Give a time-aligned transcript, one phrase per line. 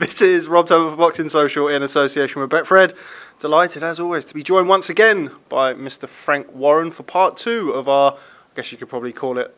[0.00, 2.96] This is Rob Tebbutt for Boxing Social in association with Betfred.
[3.38, 6.08] Delighted, as always, to be joined once again by Mr.
[6.08, 8.16] Frank Warren for part two of our, I
[8.56, 9.54] guess you could probably call it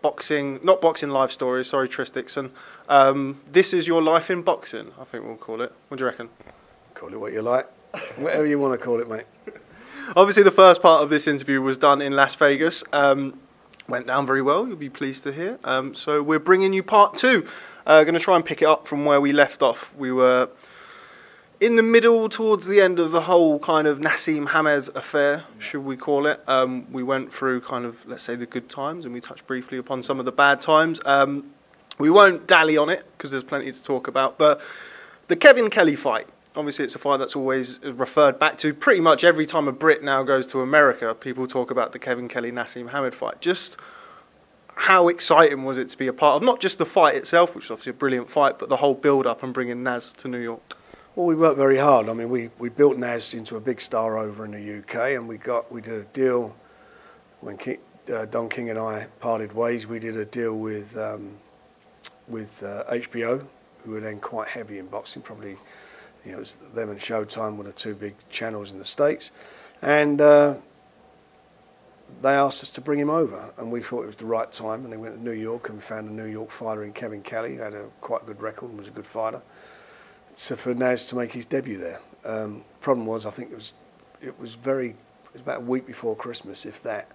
[0.00, 2.50] boxing, not boxing live stories, sorry, Tris Dixon.
[2.88, 5.70] Um, this is your life in boxing, I think we'll call it.
[5.88, 6.30] What do you reckon?
[6.94, 7.68] Call it what you like.
[8.16, 9.26] Whatever you want to call it, mate.
[10.16, 12.84] Obviously, the first part of this interview was done in Las Vegas.
[12.90, 13.38] Um,
[13.88, 15.58] went down very well, you'll be pleased to hear.
[15.64, 17.46] Um, so, we're bringing you part two.
[17.86, 19.94] Uh, going to try and pick it up from where we left off.
[19.94, 20.48] We were
[21.60, 25.84] in the middle, towards the end of the whole kind of Naseem Hamed affair, should
[25.84, 26.42] we call it.
[26.46, 29.78] Um, we went through kind of, let's say, the good times, and we touched briefly
[29.78, 31.00] upon some of the bad times.
[31.04, 31.52] Um,
[31.98, 34.36] we won't dally on it because there's plenty to talk about.
[34.36, 34.60] But
[35.28, 38.74] the Kevin Kelley fight, obviously, it's a fight that's always referred back to.
[38.74, 42.28] Pretty much every time a Brit now goes to America, people talk about the Kevin
[42.28, 43.40] Kelley Naseem Hamed fight.
[43.40, 43.76] Just
[44.76, 47.66] how exciting was it to be a part of not just the fight itself, which
[47.66, 50.38] is obviously a brilliant fight, but the whole build up and bringing Naz to New
[50.38, 50.76] York?
[51.14, 52.08] Well, we worked very hard.
[52.08, 55.28] I mean, we, we built Naz into a big star over in the UK, and
[55.28, 56.56] we got we did a deal
[57.40, 57.78] when King,
[58.12, 59.86] uh, Don King and I parted ways.
[59.86, 61.36] We did a deal with um,
[62.26, 63.46] with uh, HBO,
[63.84, 65.22] who were then quite heavy in boxing.
[65.22, 65.56] Probably,
[66.24, 69.30] you know, it was them and Showtime were the two big channels in the states,
[69.82, 70.20] and.
[70.20, 70.54] Uh,
[72.22, 74.84] they asked us to bring him over, and we thought it was the right time.
[74.84, 77.22] And they went to New York, and we found a New York fighter in Kevin
[77.22, 79.42] Kelley, who had a quite a good record and was a good fighter.
[80.34, 83.72] So for Naz to make his debut there, um, problem was I think it was
[84.20, 87.10] it was very it was about a week before Christmas, if that.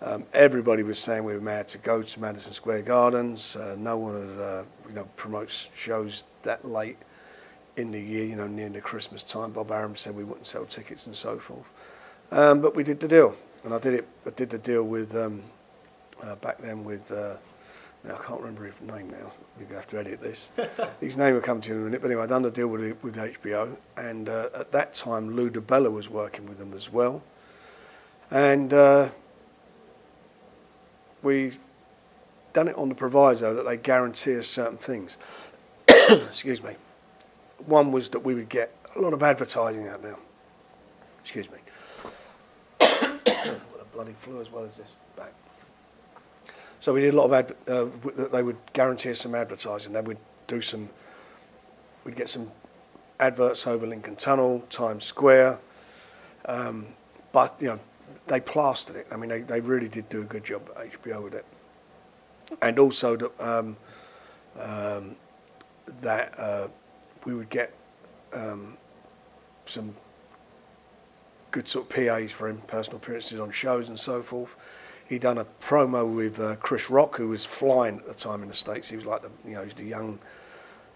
[0.00, 3.54] Um, everybody was saying we were mad to go to Madison Square Gardens.
[3.54, 6.98] Uh, no one had, uh, you know, promotes shows that late
[7.76, 9.52] in the year, you know, near the Christmas time.
[9.52, 11.66] Bob Arum said we wouldn't sell tickets and so forth.
[12.30, 14.08] Um, but we did the deal and I did it.
[14.26, 15.42] I did the deal with um,
[16.22, 17.10] uh, back then with.
[17.10, 17.36] Uh,
[18.04, 19.30] now I can't remember his name now.
[19.58, 20.50] You're gonna have to edit this.
[21.00, 22.02] his name will come to you in a minute.
[22.02, 25.50] But anyway, I'd done the deal with with HBO, and uh, at that time Lou
[25.50, 27.22] DiBella was working with them as well,
[28.30, 29.10] and uh,
[31.22, 31.58] we
[32.52, 35.16] done it on the proviso that they guarantee us certain things.
[35.88, 36.74] Excuse me.
[37.66, 40.18] One was that we would get a lot of advertising out now.
[41.20, 41.58] Excuse me
[42.78, 45.32] what a bloody flu as well as this back.
[46.80, 49.92] So we did a lot of ad, uh, they would guarantee us some advertising.
[49.92, 50.18] They would
[50.48, 50.88] do some,
[52.04, 52.50] we'd get some
[53.20, 55.60] adverts over Lincoln Tunnel, Times Square,
[56.46, 56.86] um,
[57.32, 57.78] but you know
[58.26, 59.06] they plastered it.
[59.12, 61.46] I mean, they, they really did do a good job at HBO with it,
[62.60, 63.76] and also that um,
[64.58, 65.16] um,
[66.00, 66.68] that uh,
[67.24, 67.72] we would get
[68.32, 68.76] um,
[69.66, 69.94] some
[71.50, 74.56] good sort of PAs for him, personal appearances on shows and so forth.
[75.08, 78.48] He'd done a promo with uh, Chris Rock, who was flying at the time in
[78.48, 78.88] the States.
[78.88, 80.18] He was like the, you know, he's the young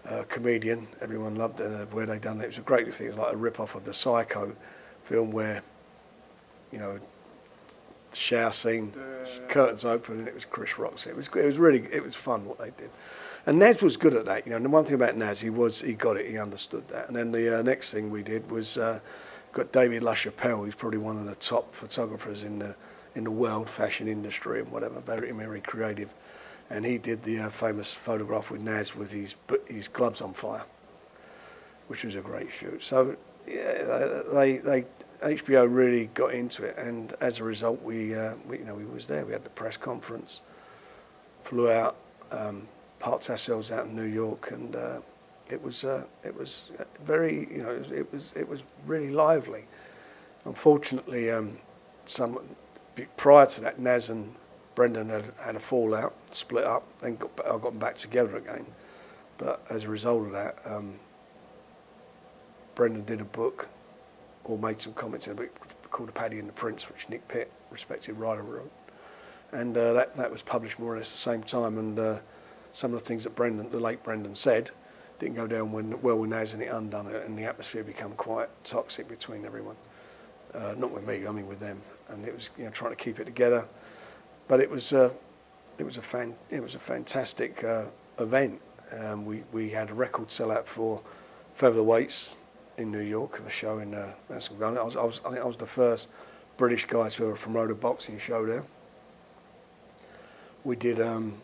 [0.07, 0.87] uh, comedian.
[1.01, 1.71] Everyone loved it.
[1.71, 3.07] Uh, where they done it, it was a great thing.
[3.07, 4.55] It was like a rip off of the Psycho
[5.03, 5.61] film where,
[6.71, 6.99] you know,
[8.09, 8.93] the shower scene,
[9.49, 10.97] curtains open, and it was Chris Rock.
[10.97, 12.89] So it was, it was really, it was fun what they did.
[13.47, 14.45] And Naz was good at that.
[14.45, 16.87] You know, and the one thing about Naz, he was, he got it, he understood
[16.89, 17.07] that.
[17.07, 18.77] And then the uh, next thing we did was.
[18.77, 18.99] Uh,
[19.57, 22.75] got David LaChapelle, who's probably one of the top photographers in the
[23.15, 26.13] in the world fashion industry and whatever, very very creative,
[26.69, 29.35] and he did the uh, famous photograph with Naz with his
[29.67, 30.63] his gloves on fire,
[31.87, 32.83] which was a great shoot.
[32.83, 34.85] So yeah, they they
[35.23, 38.85] HBO really got into it, and as a result, we, uh, we you know we
[38.85, 39.25] was there.
[39.25, 40.41] We had the press conference,
[41.43, 41.95] flew out,
[42.29, 42.67] um,
[42.99, 44.75] parked ourselves out in New York, and.
[44.75, 44.99] Uh,
[45.49, 46.65] it was uh, it was
[47.03, 49.65] very you know it was it was, really lively.
[50.45, 51.57] Unfortunately, um,
[52.05, 52.39] some
[53.15, 54.33] prior to that, Naz and
[54.75, 58.65] Brendan had had a fallout, split up, then got, I got them back together again.
[59.37, 60.99] But as a result of that, um,
[62.75, 63.67] Brendan did a book
[64.43, 65.49] or made some comments in a book
[65.91, 68.71] called The Paddy and the Prince, which Nick Pitt, respected writer, wrote.
[69.51, 71.77] And uh, that, that was published more or less the same time.
[71.77, 72.19] And uh,
[72.71, 74.71] some of the things that Brendan, the late Brendan, said
[75.19, 78.49] didn't go down when, well with Naz and it undone and the atmosphere became quite
[78.63, 79.75] toxic between everyone.
[80.53, 82.95] Uh, not with me, I mean with them, and it was you know trying to
[82.95, 83.67] keep it together.
[84.47, 85.11] But it was uh,
[85.77, 87.85] it was a fan it was a fantastic uh,
[88.19, 88.61] event.
[88.97, 91.01] Um, we we had a record sellout for
[91.57, 92.35] featherweights
[92.77, 95.41] in New York of a show in uh, Madison I was, I was I think
[95.41, 96.07] I was the first
[96.55, 98.63] British guy to ever promote a boxing show there.
[100.63, 101.01] We did.
[101.01, 101.41] Um,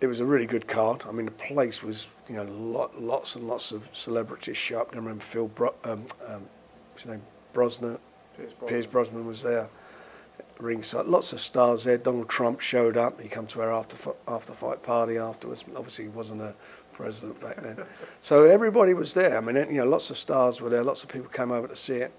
[0.00, 1.02] it was a really good card.
[1.06, 4.90] I mean, the place was, you know, lot, lots and lots of celebrities show up.
[4.92, 6.46] I remember Phil, Bro, um, um,
[6.92, 7.98] what's his name, Brosnan,
[8.36, 8.68] Pierce Brosnan.
[8.68, 9.68] Pierce Brosnan was there.
[10.58, 11.06] ringside.
[11.06, 11.98] Lots of stars there.
[11.98, 13.20] Donald Trump showed up.
[13.20, 15.64] He come to our after after fight party afterwards.
[15.76, 16.54] Obviously, he wasn't a
[16.92, 17.78] president back then.
[18.20, 19.36] so everybody was there.
[19.36, 20.82] I mean, you know, lots of stars were there.
[20.82, 22.12] Lots of people came over to see it,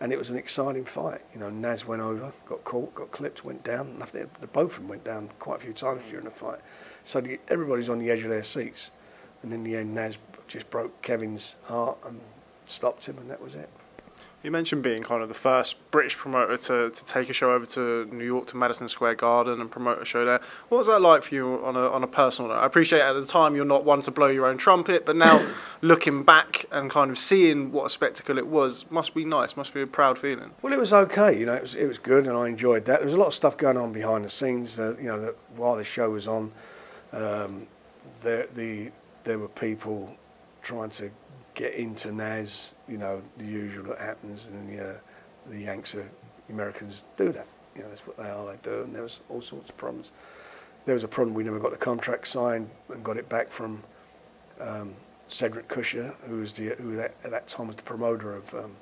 [0.00, 1.20] and it was an exciting fight.
[1.32, 3.98] You know, Naz went over, got caught, got clipped, went down.
[3.98, 4.28] Nothing.
[4.40, 6.60] The both of them went down quite a few times during the fight.
[7.04, 8.90] So the, everybody's on the edge of their seats,
[9.42, 10.18] and in the end, Naz
[10.48, 12.20] just broke Kevin's heart and
[12.66, 13.70] stopped him, and that was it.
[14.42, 17.66] You mentioned being kind of the first British promoter to, to take a show over
[17.66, 20.40] to New York to Madison Square Garden and promote a show there.
[20.70, 22.56] What was that like for you on a on a personal note?
[22.56, 25.46] I appreciate at the time you're not one to blow your own trumpet, but now
[25.82, 29.58] looking back and kind of seeing what a spectacle it was must be nice.
[29.58, 30.52] Must be a proud feeling.
[30.62, 31.38] Well, it was okay.
[31.38, 33.00] You know, it was it was good, and I enjoyed that.
[33.00, 34.76] There was a lot of stuff going on behind the scenes.
[34.76, 36.52] That you know, that while the show was on,
[37.12, 37.66] um,
[38.22, 38.90] the the
[39.24, 40.14] there were people
[40.62, 41.10] trying to
[41.54, 44.94] get into Naz, you know, the usual that happens, and the, uh,
[45.46, 46.10] the Yanks, are,
[46.48, 47.46] Americans do that.
[47.76, 50.12] You know, that's what they are, they do, and there was all sorts of problems.
[50.86, 53.82] There was a problem, we never got the contract signed and got it back from
[54.60, 54.94] um,
[55.28, 58.72] Cedric Kushner, who was the, who at that time was the promoter of, um,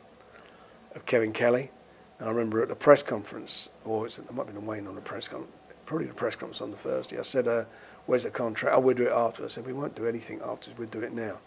[0.95, 1.71] of Kevin Kelley.
[2.19, 5.01] And I remember at the press conference, or it might have been Wayne on the
[5.01, 5.55] press conference,
[5.89, 7.65] probably the press conference on the Thursday, I said, uh,
[8.05, 8.77] where's the contract?
[8.77, 9.43] Oh, we'll do it after.
[9.43, 11.41] I said, we won't do anything after, we'll do it now.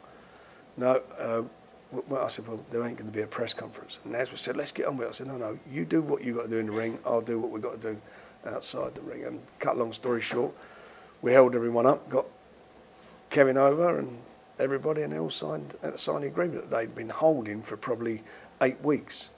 [0.78, 1.44] No, uh,
[2.08, 4.00] well, I said, well, there ain't going to be a press conference.
[4.04, 5.10] And Naz said, let's get on with it.
[5.12, 6.98] I said, no, no, you do what you've got to do in the ring.
[7.06, 8.02] I'll do what we've got to do
[8.48, 9.26] outside the ring.
[9.26, 10.54] And cut long story short,
[11.22, 12.26] we held everyone up, got
[13.30, 14.18] Kevin over and
[14.58, 18.24] everybody, and they all signed a signing agreement that they'd been holding for probably
[18.62, 19.30] eight weeks.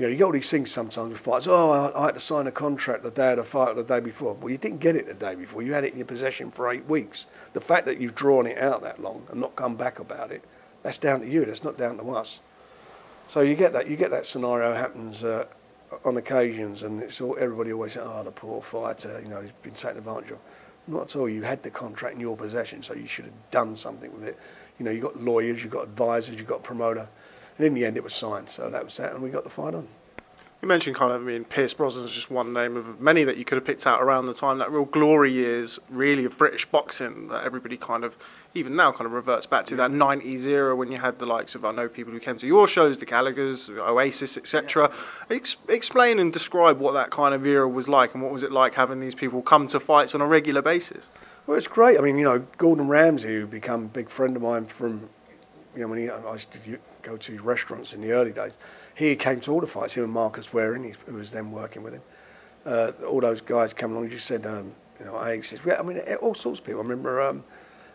[0.00, 1.46] You know, you get all these things sometimes with fights.
[1.46, 3.82] Oh, I, I had to sign a contract the day of the fight or the
[3.82, 4.32] day before.
[4.32, 5.60] Well, you didn't get it the day before.
[5.60, 7.26] You had it in your possession for eight weeks.
[7.52, 10.42] The fact that you've drawn it out that long and not come back about it,
[10.82, 11.44] that's down to you.
[11.44, 12.40] That's not down to us.
[13.28, 13.88] So you get that.
[13.88, 15.44] You get that scenario happens uh,
[16.06, 19.20] on occasions, and it's all everybody always says, "Oh, the poor fighter.
[19.22, 20.38] You know, he's been taken advantage of."
[20.86, 21.28] Not at all.
[21.28, 24.38] You had the contract in your possession, so you should have done something with it.
[24.78, 27.06] You know, you've got lawyers, you've got advisors, you've got a promoter.
[27.60, 28.48] And in the end, it was signed.
[28.48, 29.86] So that was that, and we got the fight on.
[30.62, 33.36] You mentioned kind of, I mean, Pierce Brosnan is just one name of many that
[33.36, 36.64] you could have picked out around the time, that real glory years, really, of British
[36.64, 38.16] boxing that everybody kind of,
[38.54, 41.54] even now, kind of reverts back to that 90s era when you had the likes
[41.54, 44.90] of, I know people who came to your shows, the Gallagher's, Oasis, etc.
[45.28, 48.52] Ex- explain and describe what that kind of era was like and what was it
[48.52, 51.08] like having these people come to fights on a regular basis?
[51.46, 51.98] Well, it's great.
[51.98, 55.10] I mean, you know, Gordon Ramsay, who become a big friend of mine from,
[55.74, 58.52] you know, when he, I used to go to restaurants in the early days
[59.00, 61.94] he came to all the fights, him and Marcus Wareing, who was then working with
[61.94, 62.02] him.
[62.66, 65.40] Uh, all those guys came along, you said, um, you know, I,
[65.78, 66.80] I mean, all sorts of people.
[66.80, 67.44] I remember um,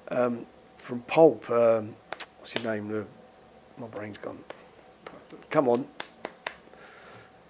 [0.10, 1.95] um, from Pulp, um,
[2.39, 2.89] what's his name?
[2.89, 3.04] Uh,
[3.80, 4.39] my brain's gone.
[5.51, 5.86] Come on.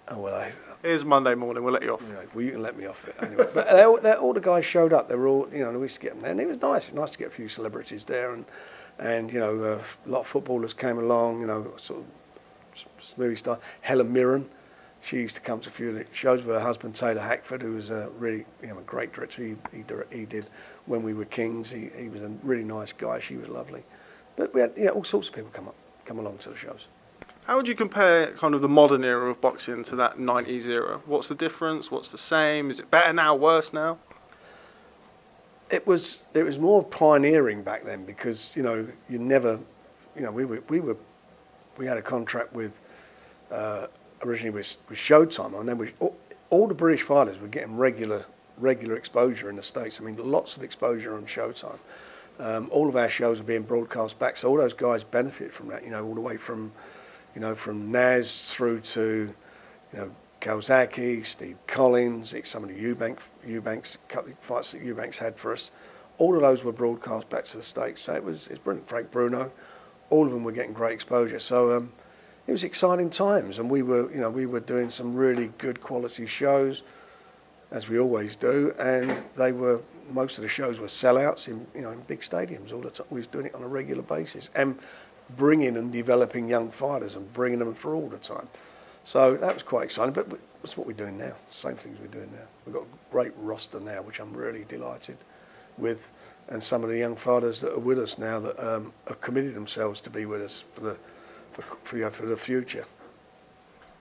[0.08, 0.52] Oh, well, I,
[0.82, 1.64] Here's Monday morning.
[1.64, 2.02] We'll let you off.
[2.02, 3.48] Anyway, well, you can let me off it anyway.
[3.54, 5.08] but they all, all, the guys showed up.
[5.08, 6.92] They were all, you know, we used to get them there, and it was nice.
[6.92, 8.44] Nice to get a few celebrities there, and
[8.98, 11.40] and you know, uh, a lot of footballers came along.
[11.40, 14.48] You know, sort of movie star, Helen Mirren.
[15.02, 17.62] She used to come to a few of the shows with her husband Taylor Hackford,
[17.62, 19.42] who was a really you know a great director.
[19.42, 20.50] He, he, he did
[20.86, 21.70] when we were kings.
[21.70, 23.20] He, he was a really nice guy.
[23.20, 23.84] She was lovely,
[24.36, 26.88] but we had yeah, all sorts of people come up come along to the shows.
[27.46, 31.00] How would you compare kind of the modern era of boxing to that 90s era?
[31.06, 31.92] What's the difference?
[31.92, 32.70] What's the same?
[32.70, 33.98] Is it better now, worse now?
[35.70, 39.58] It was it was more pioneering back then because you know you never
[40.14, 40.96] you know we were we were
[41.76, 42.80] we had a contract with
[43.50, 43.86] uh,
[44.22, 46.16] originally with, with Showtime, and then we, all,
[46.50, 48.24] all, the British fighters were getting regular
[48.58, 50.00] regular exposure in the states.
[50.00, 51.78] I mean, lots of exposure on Showtime.
[52.38, 55.68] Um, all of our shows are being broadcast back, so all those guys benefit from
[55.68, 55.84] that.
[55.84, 56.72] You know, all the way from
[57.34, 59.32] you know from Naz through to
[59.92, 63.98] you know Calzaghe, Steve Collins, some of the Eubank Eubanks
[64.40, 65.70] fights that Eubanks had for us.
[66.18, 68.88] All of those were broadcast back to the states, so it was it's brilliant.
[68.88, 69.52] Frank Bruno
[70.10, 71.38] all of them were getting great exposure.
[71.38, 71.92] So um,
[72.46, 75.80] it was exciting times, and we were, you know, we were doing some really good
[75.80, 76.82] quality shows,
[77.70, 79.80] as we always do, and they were
[80.12, 83.06] most of the shows were sellouts in, you know, in big stadiums all the time.
[83.10, 84.78] We was doing it on a regular basis, and
[85.36, 88.48] bringing and developing young fighters and bringing them through all the time.
[89.06, 90.12] So that was quite exciting.
[90.12, 90.28] But
[90.60, 91.36] that's what we're doing now.
[91.48, 92.46] Same things we're doing now.
[92.66, 95.16] We've got a great roster now, which I'm really delighted
[95.78, 96.10] with
[96.48, 99.54] and some of the young fathers that are with us now that um, have committed
[99.54, 100.96] themselves to be with us for the
[101.52, 102.84] for, for, for the future.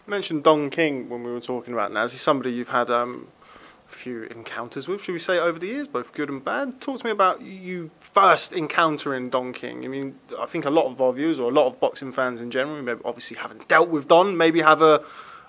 [0.06, 2.12] You mentioned Don King when we were talking about Naz.
[2.12, 3.28] He's somebody you've had um,
[3.88, 6.82] few encounters with, should we say, over the years, both good and bad.
[6.82, 9.86] Talk to me about you first encountering Don King.
[9.86, 12.42] I mean, I think a lot of our viewers or a lot of boxing fans
[12.42, 15.04] in general, maybe obviously haven't dealt with Don, maybe have a,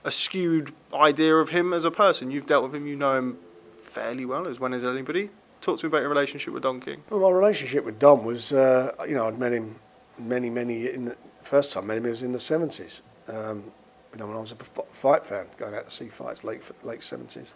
[0.05, 2.31] a skewed idea of him as a person.
[2.31, 3.39] You've dealt with him, you know him
[3.83, 5.31] fairly well, as well as anybody.
[5.61, 7.03] Talk to me about your relationship with Don King.
[7.11, 9.77] Well, my relationship with Don was, uh, you know, I'd met him
[10.19, 13.01] many, many, in the first time I met him was in the 70s.
[13.29, 13.73] Um,
[14.13, 14.57] you know, when I was a
[14.93, 17.49] fight fan, going out to see fights, late, late 70s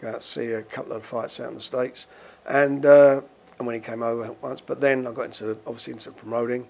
[0.00, 2.06] go out see a couple of fights out in the States.
[2.46, 3.20] And, uh,
[3.58, 6.66] and when he came over once, but then I got into, obviously into promoting.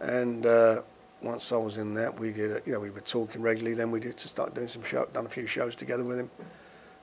[0.00, 0.82] And uh,
[1.22, 3.74] once I was in that, we did, you know, we were talking regularly.
[3.74, 6.30] Then we did to start doing some show, done a few shows together with him.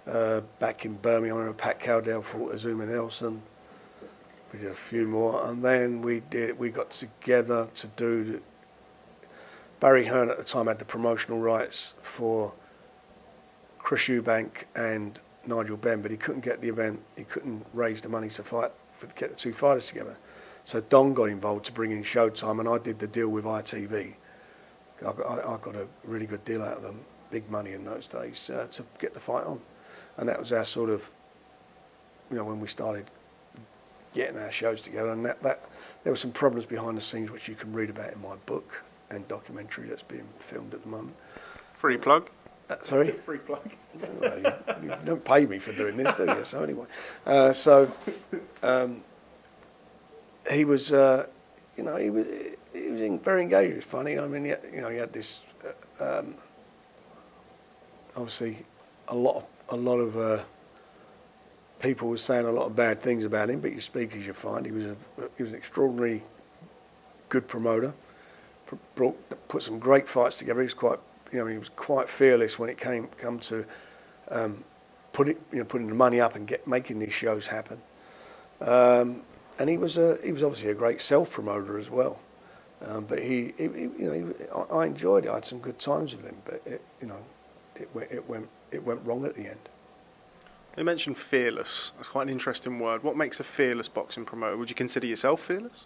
[0.06, 3.42] Uh, back in Birmingham, I Pat Cowdell for Azuma Nelson.
[4.52, 6.60] We did a few more, and then we did.
[6.60, 8.42] We got together to do.
[9.80, 12.54] Barry Hearn at the time had the promotional rights for
[13.80, 17.02] Chris Eubank and Nigel Benn, but he couldn't get the event.
[17.16, 20.18] He couldn't raise the money to fight for get the two fighters together.
[20.66, 24.14] So Don got involved to bring in Showtime, and I did the deal with ITV.
[25.00, 27.00] I got, I, I got a really good deal out of them,
[27.32, 29.60] big money in those days, uh, to get the fight on.
[30.18, 31.10] And that was our sort of,
[32.30, 33.10] you know, when we started
[34.14, 35.12] getting our shows together.
[35.12, 35.66] And that, that
[36.04, 38.84] there were some problems behind the scenes which you can read about in my book
[39.10, 41.16] and documentary that's being filmed at the moment.
[41.74, 42.30] Free plug.
[42.70, 43.12] Uh, sorry?
[43.12, 43.70] Free plug.
[44.20, 44.54] Well, you,
[44.84, 46.46] you, don't pay me for doing this, do you?
[46.46, 46.86] So anyway,
[47.26, 47.92] uh, so
[48.64, 49.02] um,
[50.50, 51.28] he was, uh,
[51.78, 52.26] you know, he was
[52.74, 53.70] he was very engaged.
[53.70, 54.18] He was funny.
[54.18, 55.42] I mean, he you know, he had this
[56.00, 56.36] uh, um,
[58.16, 58.66] obviously
[59.08, 60.44] a lot of a lot of uh,
[61.80, 64.34] people were saying a lot of bad things about him, but you speak as you
[64.34, 64.66] find.
[64.66, 64.96] He was a,
[65.38, 66.24] he was an extraordinary
[67.30, 67.94] good promoter.
[68.96, 70.62] Brought, put some great fights together.
[70.62, 70.98] He was quite,
[71.34, 73.66] you know, he was quite fearless when it came come to
[74.30, 74.64] um,
[75.12, 77.82] putting, you know, putting the money up and get making these shows happen.
[78.62, 79.24] Um,
[79.60, 82.20] and he was a, he was obviously a great self promoter as well.
[82.86, 85.30] Um, but he, he, he, you know, he, I enjoyed it.
[85.30, 87.20] I had some good times with him, but it, you know,
[87.76, 89.70] it, went, it went it went wrong at the end.
[90.78, 91.92] You mentioned fearless.
[91.98, 93.04] That's quite an interesting word.
[93.04, 94.58] What makes a fearless boxing promoter?
[94.58, 95.86] Would you consider yourself fearless?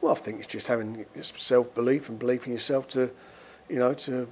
[0.00, 3.10] Well, I think it's just having self belief and belief in yourself to,
[3.68, 4.26] you know, to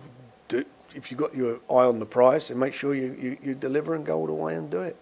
[0.49, 0.65] do.
[0.95, 3.95] If you've got your eye on the prize, then make sure you, you, you deliver
[3.95, 4.97] and go all the way and do it.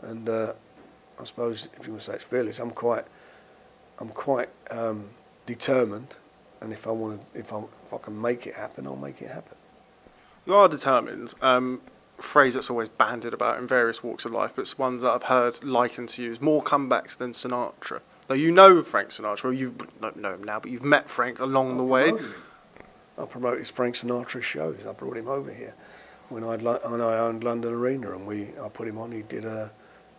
[0.00, 0.52] And uh,
[1.18, 3.04] I suppose if you want to say it's fearless, I'm quite,
[3.98, 5.10] I'm quite um,
[5.46, 6.16] determined.
[6.60, 9.20] And if I want to, if I if I can make it happen, I'll make
[9.20, 9.56] it happen.
[10.46, 11.34] You are determined.
[11.42, 11.80] Um,
[12.18, 15.24] phrase that's always banded about in various walks of life, but it's ones that I've
[15.24, 18.00] heard likened to you as more comebacks than Sinatra.
[18.28, 21.38] Though you know Frank Sinatra, or you don't know him now, but you've met Frank
[21.38, 22.12] along the way.
[23.22, 24.78] I promoted Frank Sinatra's shows.
[24.88, 25.74] I brought him over here
[26.28, 29.12] when, I'd, when I owned London Arena, and we I put him on.
[29.12, 29.70] He did a,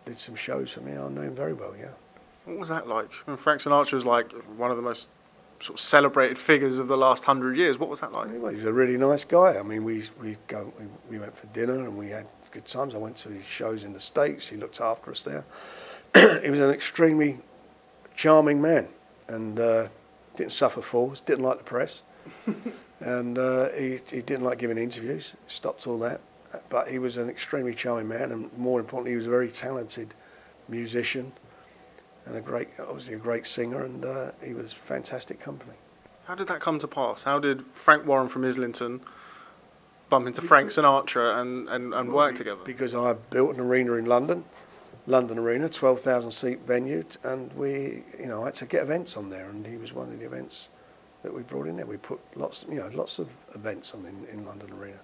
[0.06, 0.92] did some shows for me.
[0.92, 1.74] I know him very well.
[1.78, 1.90] Yeah.
[2.44, 3.10] What was that like?
[3.26, 5.08] I mean, Frank Sinatra is like one of the most
[5.60, 7.78] sort of celebrated figures of the last hundred years.
[7.78, 8.28] What was that like?
[8.32, 9.58] Well, he was a really nice guy.
[9.58, 12.94] I mean, we we go we, we went for dinner and we had good times.
[12.94, 14.48] I went to his shows in the states.
[14.48, 15.44] He looked after us there.
[16.42, 17.40] he was an extremely
[18.14, 18.88] charming man
[19.28, 19.88] and uh,
[20.36, 21.20] didn't suffer fools.
[21.20, 22.02] Didn't like the press,
[23.04, 25.34] and uh, he he didn't like giving interviews.
[25.46, 26.20] Stopped all that.
[26.68, 30.14] But he was an extremely charming man, and more importantly, he was a very talented
[30.68, 31.32] musician
[32.26, 35.74] and a great, obviously a great singer, and uh, he was fantastic company.
[36.26, 37.24] How did that come to pass?
[37.24, 39.00] How did Frank Warren from Islington
[40.08, 42.62] bump into Frank Sinatra and, and, and work together?
[42.64, 44.44] Because I built an arena in London,
[45.06, 49.28] London Arena, 12,000 seat venue, and we, you know, I had to get events on
[49.28, 50.70] there, and he was one of the events
[51.24, 51.86] that we brought in there.
[51.86, 55.00] We put lots, you know, lots of events on in, in London Arena,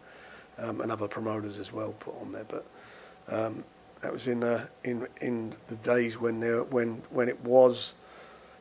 [0.58, 2.64] um, and other promoters as well put on there, but.
[3.28, 3.64] Um,
[4.00, 7.94] that was in uh, in in the days when there when when it was,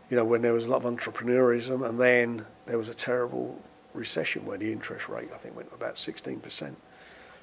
[0.10, 3.60] you know, when there was a lot of entrepreneurism, and then there was a terrible
[3.94, 6.78] recession where the interest rate I think went about 16 percent.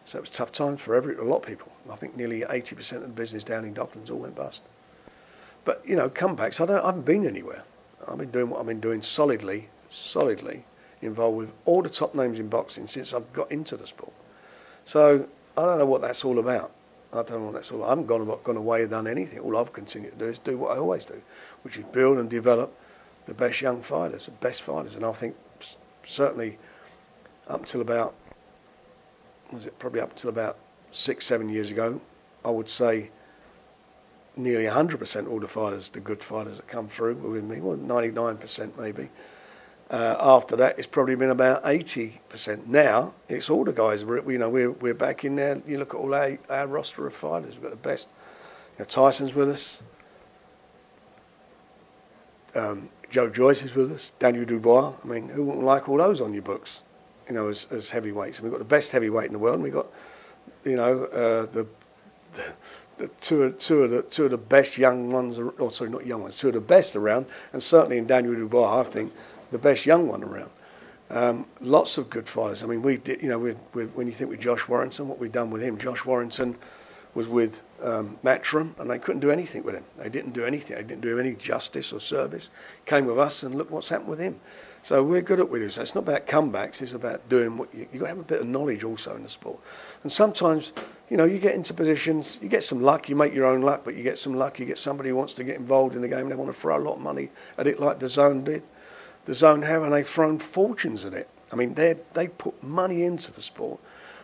[0.04, 1.73] So it was tough times for every a lot of people.
[1.90, 4.62] I think nearly 80 percent of the business down in Docklands all went bust.
[5.64, 6.61] But you know, comebacks.
[6.61, 6.82] I don't.
[6.82, 7.64] I haven't been anywhere.
[8.06, 10.64] I've been doing what I've been doing solidly, solidly
[11.02, 14.12] involved with all the top names in boxing since I've got into the sport.
[14.84, 16.72] So I don't know what that's all about.
[17.12, 17.78] I don't know what that's all.
[17.78, 17.86] About.
[17.86, 19.38] I haven't gone, gone away and done anything.
[19.40, 21.20] All I've continued to do is do what I always do,
[21.62, 22.74] which is build and develop
[23.26, 24.94] the best young fighters, the best fighters.
[24.94, 25.36] And I think
[26.04, 26.58] certainly
[27.48, 28.14] up till about,
[29.52, 30.58] was it probably up until about
[30.92, 32.00] six, seven years ago,
[32.44, 33.10] I would say
[34.36, 37.60] nearly 100% of all the fighters, the good fighters that come through were with me,
[37.60, 39.08] well, 99% maybe,
[39.90, 42.66] uh, after that, it's probably been about 80%.
[42.66, 44.04] Now, it's all the guys.
[44.04, 45.62] We're, you know, we're, we're back in there.
[45.66, 47.54] You look at all our, our roster of fighters.
[47.54, 48.08] We've got the best.
[48.78, 49.82] You know, Tyson's with us.
[52.54, 54.12] Um, Joe Joyce is with us.
[54.18, 54.94] Daniel Dubois.
[55.02, 56.82] I mean, who wouldn't like all those on your books,
[57.28, 58.38] you know, as, as heavyweights?
[58.38, 59.56] And we've got the best heavyweight in the world.
[59.56, 59.86] And we've got
[60.66, 61.66] you know, uh, the,
[62.34, 62.42] the,
[62.98, 66.04] the two, of, two, of the, two of the best young ones, or sorry, not
[66.04, 69.12] young ones, two of the best around, and certainly in Daniel Dubois, I think,
[69.50, 70.50] the best young one around.
[71.08, 72.64] Um, lots of good fighters.
[72.64, 75.18] I mean, we did, you know, we, we, when you think with Josh Warrington, what
[75.18, 76.56] we've done with him, Josh Warrington
[77.14, 79.84] was with um, Matchroom, and they couldn't do anything with him.
[79.96, 80.76] They didn't do anything.
[80.76, 82.50] They didn't do any justice or service.
[82.84, 84.40] Came with us, and look what's happened with him.
[84.82, 85.68] So we're good at we.
[85.70, 86.82] So it's not about comebacks.
[86.82, 87.88] It's about doing what you.
[87.92, 89.58] You got to have a bit of knowledge also in the sport.
[90.02, 90.72] And sometimes,
[91.08, 92.38] you know, you get into positions.
[92.42, 93.08] You get some luck.
[93.08, 94.60] You make your own luck, but you get some luck.
[94.60, 96.28] You get somebody who wants to get involved in the game.
[96.28, 98.62] They want to throw a lot of money at it, like DAZN did.
[99.26, 101.28] DAZN have, and they've thrown fortunes at it.
[101.52, 103.80] I mean, they they put money into the sport,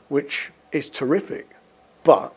[0.08, 1.50] which is terrific,
[2.04, 2.34] but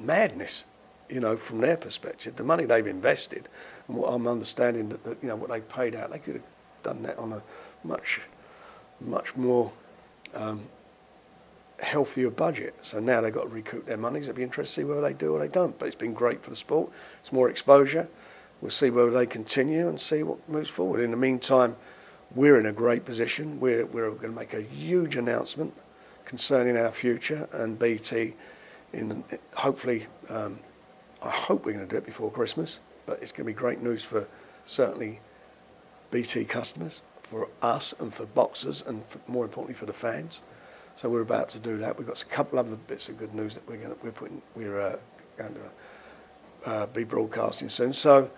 [0.00, 0.64] madness,
[1.08, 2.36] you know, from their perspective.
[2.36, 3.48] The money they've invested,
[3.88, 6.44] and what I'm understanding that, that you know what they paid out, they could have
[6.82, 7.42] done that on a
[7.84, 8.20] much,
[9.00, 9.72] much more
[10.34, 10.62] um,
[11.80, 12.74] healthier budget.
[12.82, 14.24] So now they've got to recoup their monies.
[14.24, 15.78] It'd be interesting to see whether they do or they don't.
[15.78, 16.90] But it's been great for the sport.
[17.20, 18.08] It's more exposure.
[18.60, 21.00] We'll see whether they continue and see what moves forward.
[21.00, 21.76] In the meantime,
[22.34, 23.58] we're in a great position.
[23.58, 25.74] We're, we're going to make a huge announcement
[26.24, 28.34] concerning our future and BT.
[28.92, 29.24] In
[29.54, 30.58] hopefully, um,
[31.22, 32.80] I hope we're going to do it before Christmas.
[33.06, 34.28] But it's going to be great news for
[34.66, 35.20] certainly
[36.10, 40.40] BT customers, for us and for boxers, and for, more importantly for the fans.
[40.96, 41.98] So we're about to do that.
[41.98, 44.12] We've got a couple of other bits of good news that we're going to, we're
[44.12, 44.96] putting, we're uh,
[45.38, 47.92] going to uh, be broadcasting soon.
[47.92, 48.30] So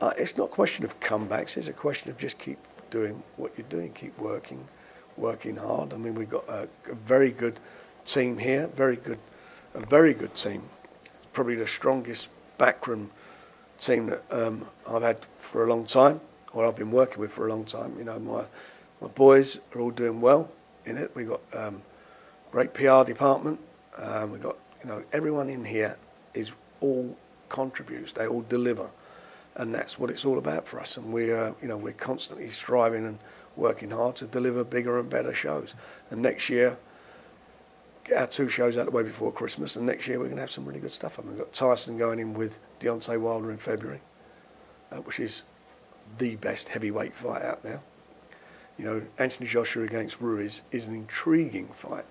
[0.00, 1.56] uh, it's not a question of comebacks.
[1.56, 2.58] It's a question of just keep
[2.90, 4.66] doing what you're doing, keep working,
[5.16, 5.92] working hard.
[5.92, 7.58] I mean, we've got a, a very good
[8.04, 9.18] team here, very good,
[9.74, 10.62] a very good team.
[11.16, 13.10] It's probably the strongest backroom
[13.78, 16.20] team that um, I've had for a long time
[16.56, 17.96] or I've been working with for a long time.
[17.98, 18.44] You know, my
[19.00, 20.50] my boys are all doing well
[20.86, 21.10] in it.
[21.14, 21.82] We've got um,
[22.50, 23.60] great PR department.
[23.98, 25.98] Um, we've got you know everyone in here
[26.34, 27.16] is all
[27.48, 28.12] contributes.
[28.12, 28.90] They all deliver,
[29.56, 30.96] and that's what it's all about for us.
[30.96, 33.18] And we're you know we're constantly striving and
[33.56, 35.74] working hard to deliver bigger and better shows.
[36.10, 36.78] And next year.
[38.04, 40.42] Get our two shows out the way before Christmas, and next year we're going to
[40.42, 41.18] have some really good stuff.
[41.18, 44.00] I mean, we've got Tyson going in with Deontay Wilder in February,
[44.92, 45.42] uh, which is
[46.18, 47.80] the best heavyweight fight out there.
[48.78, 52.04] You know, Anthony Joshua against Ruiz is an intriguing fight,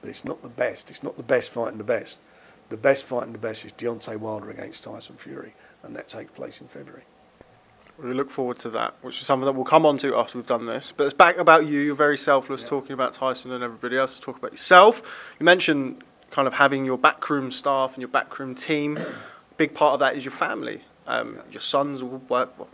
[0.00, 0.90] but it's not the best.
[0.90, 2.20] It's not the best fight and the best.
[2.68, 5.54] The best fight and the best is Deontay Wilder against Tyson Fury,
[5.86, 7.04] and that takes place in February.
[7.98, 10.46] We look forward to that, which is something that we'll come on to after we've
[10.46, 10.92] done this.
[10.94, 11.80] But it's back about you.
[11.80, 12.68] You're very selfless, yeah.
[12.68, 14.16] talking about Tyson and everybody else.
[14.16, 15.02] To talk about yourself.
[15.40, 18.98] You mentioned kind of having your backroom staff and your backroom team.
[18.98, 19.06] A
[19.56, 20.82] big part of that is your family.
[21.06, 21.42] Um, yeah.
[21.52, 22.58] Your sons will work.
[22.58, 22.68] Well,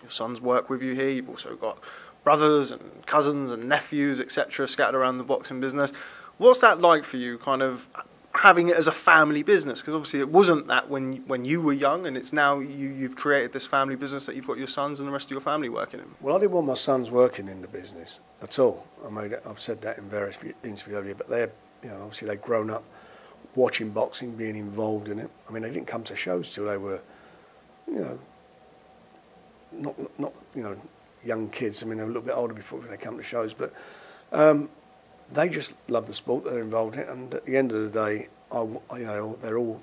[0.00, 1.10] your sons work with you here.
[1.10, 1.82] You've also got
[2.22, 5.92] brothers and cousins and nephews, etc., scattered around the boxing business.
[6.36, 7.88] What's that like for you, kind of
[8.38, 9.80] having it as a family business?
[9.80, 13.16] Because obviously it wasn't that when when you were young, and it's now you, you've
[13.16, 15.68] created this family business that you've got your sons and the rest of your family
[15.68, 16.06] working in.
[16.20, 18.86] Well, I didn't want my sons working in the business at all.
[19.06, 22.28] I made it, I've said that in various interviews earlier, but they're you know obviously
[22.28, 22.84] they've grown up
[23.54, 25.30] watching boxing, being involved in it.
[25.48, 27.00] I mean, they didn't come to shows till they were,
[27.86, 28.18] you know,
[29.72, 30.76] not, not you know,
[31.24, 31.82] young kids.
[31.82, 33.72] I mean, they're a little bit older before they come to shows, but
[34.32, 34.68] um,
[35.32, 36.44] they just love the sport.
[36.44, 39.80] They're involved in and at the end of the day, I, you know, they're all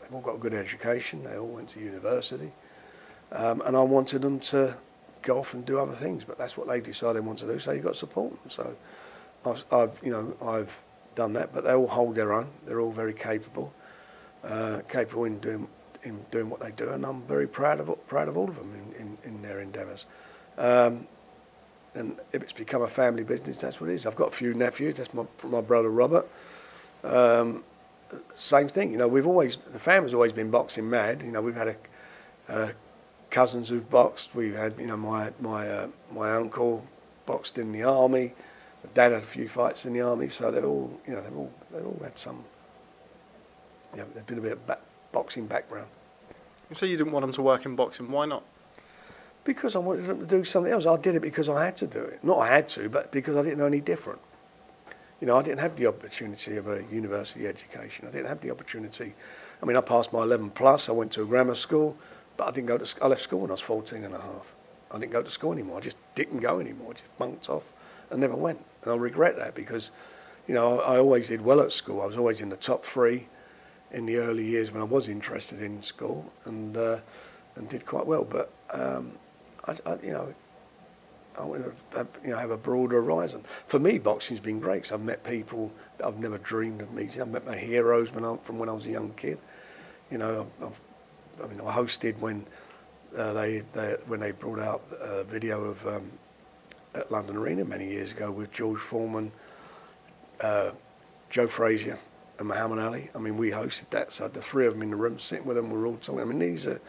[0.00, 1.24] they've all got a good education.
[1.24, 2.52] They all went to university,
[3.32, 4.76] um, and I wanted them to
[5.22, 6.24] golf and do other things.
[6.24, 7.58] But that's what they decided they want to do.
[7.58, 8.50] So you've got to support them.
[8.50, 8.76] So
[9.46, 10.72] I've, I've you know I've
[11.14, 12.48] done that, but they all hold their own.
[12.66, 13.72] They're all very capable,
[14.42, 15.68] uh, capable in doing
[16.02, 18.74] in doing what they do, and I'm very proud of proud of all of them
[18.98, 20.06] in, in, in their endeavours.
[20.58, 21.06] Um,
[21.94, 24.06] and if it's become a family business, that's what it is.
[24.06, 24.96] I've got a few nephews.
[24.96, 26.28] That's my my brother Robert.
[27.02, 27.64] Um,
[28.34, 28.90] same thing.
[28.90, 31.22] You know, we've always the family's always been boxing mad.
[31.22, 31.76] You know, we've had
[32.48, 32.74] a,
[33.30, 34.34] cousins who've boxed.
[34.34, 36.84] We've had you know my my uh, my uncle
[37.26, 38.34] boxed in the army.
[38.82, 41.36] My dad had a few fights in the army, so they're all you know they've
[41.36, 42.44] all they've all had some.
[43.96, 44.78] Yeah, they've been a bit of
[45.12, 45.88] boxing background.
[46.68, 48.10] You say you didn't want them to work in boxing.
[48.10, 48.42] Why not?
[49.44, 50.86] Because I wanted to do something else.
[50.86, 52.24] I did it because I had to do it.
[52.24, 54.20] Not I had to, but because I didn't know any different.
[55.20, 58.06] You know, I didn't have the opportunity of a university education.
[58.08, 59.14] I didn't have the opportunity.
[59.62, 60.88] I mean, I passed my 11 plus.
[60.88, 61.96] I went to a grammar school,
[62.36, 63.02] but I didn't go to.
[63.02, 64.54] I left school when I was 14 and a half.
[64.90, 65.78] I didn't go to school anymore.
[65.78, 66.90] I just didn't go anymore.
[66.90, 67.72] I just bunked off
[68.10, 68.64] and never went.
[68.82, 69.90] And I regret that because,
[70.46, 72.00] you know, I, I always did well at school.
[72.00, 73.28] I was always in the top three
[73.90, 76.98] in the early years when I was interested in school and uh,
[77.56, 78.24] and did quite well.
[78.24, 79.12] But um,
[79.66, 80.34] I, I, you know,
[81.38, 83.44] I want to have, you know have a broader horizon.
[83.66, 84.84] For me, boxing's been great.
[84.84, 87.22] Cause I've met people that I've never dreamed of meeting.
[87.22, 89.38] I've met my heroes when I, from when I was a young kid.
[90.10, 90.80] You know, I've,
[91.42, 92.46] I mean, I hosted when
[93.16, 96.10] uh, they, they when they brought out a video of um,
[96.94, 99.32] at London Arena many years ago with George Foreman,
[100.40, 100.70] uh,
[101.30, 101.98] Joe Frazier,
[102.38, 103.10] and Muhammad Ali.
[103.14, 105.56] I mean, we hosted that, so the three of them in the room, sitting with
[105.56, 106.20] them, we're all talking.
[106.20, 106.80] I mean, these are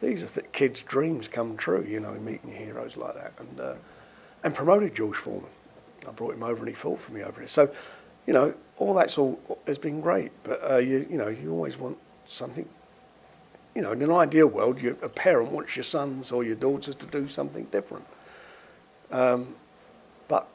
[0.00, 3.74] these are th- kids' dreams come true, you know, meeting heroes like that, and uh,
[4.44, 5.50] and promoted George Foreman.
[6.06, 7.48] I brought him over, and he fought for me over here.
[7.48, 7.70] So,
[8.26, 11.78] you know, all that's all has been great, but uh, you you know, you always
[11.78, 12.68] want something.
[13.74, 16.94] You know, in an ideal world, you, a parent wants your sons or your daughters
[16.96, 18.06] to do something different.
[19.10, 19.54] Um,
[20.26, 20.48] but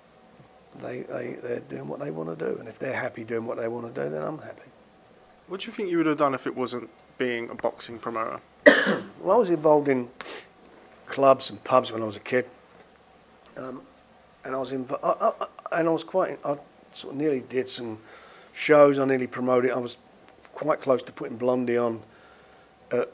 [0.82, 2.58] they, they, they're doing what they want to do.
[2.60, 4.70] And if they're happy doing what they want to do, then I'm happy.
[5.48, 8.42] What do you think you would have done if it wasn't being a boxing promoter?
[9.24, 10.10] Well, I was involved in
[11.06, 12.46] clubs and pubs when I was a kid.
[13.56, 13.82] Um,
[14.44, 16.58] and I was inv- I, I, and I was quite, I
[16.92, 18.00] sort of nearly did some
[18.52, 19.72] shows, I nearly promoted.
[19.72, 19.96] I was
[20.54, 22.02] quite close to putting Blondie on
[22.92, 23.14] at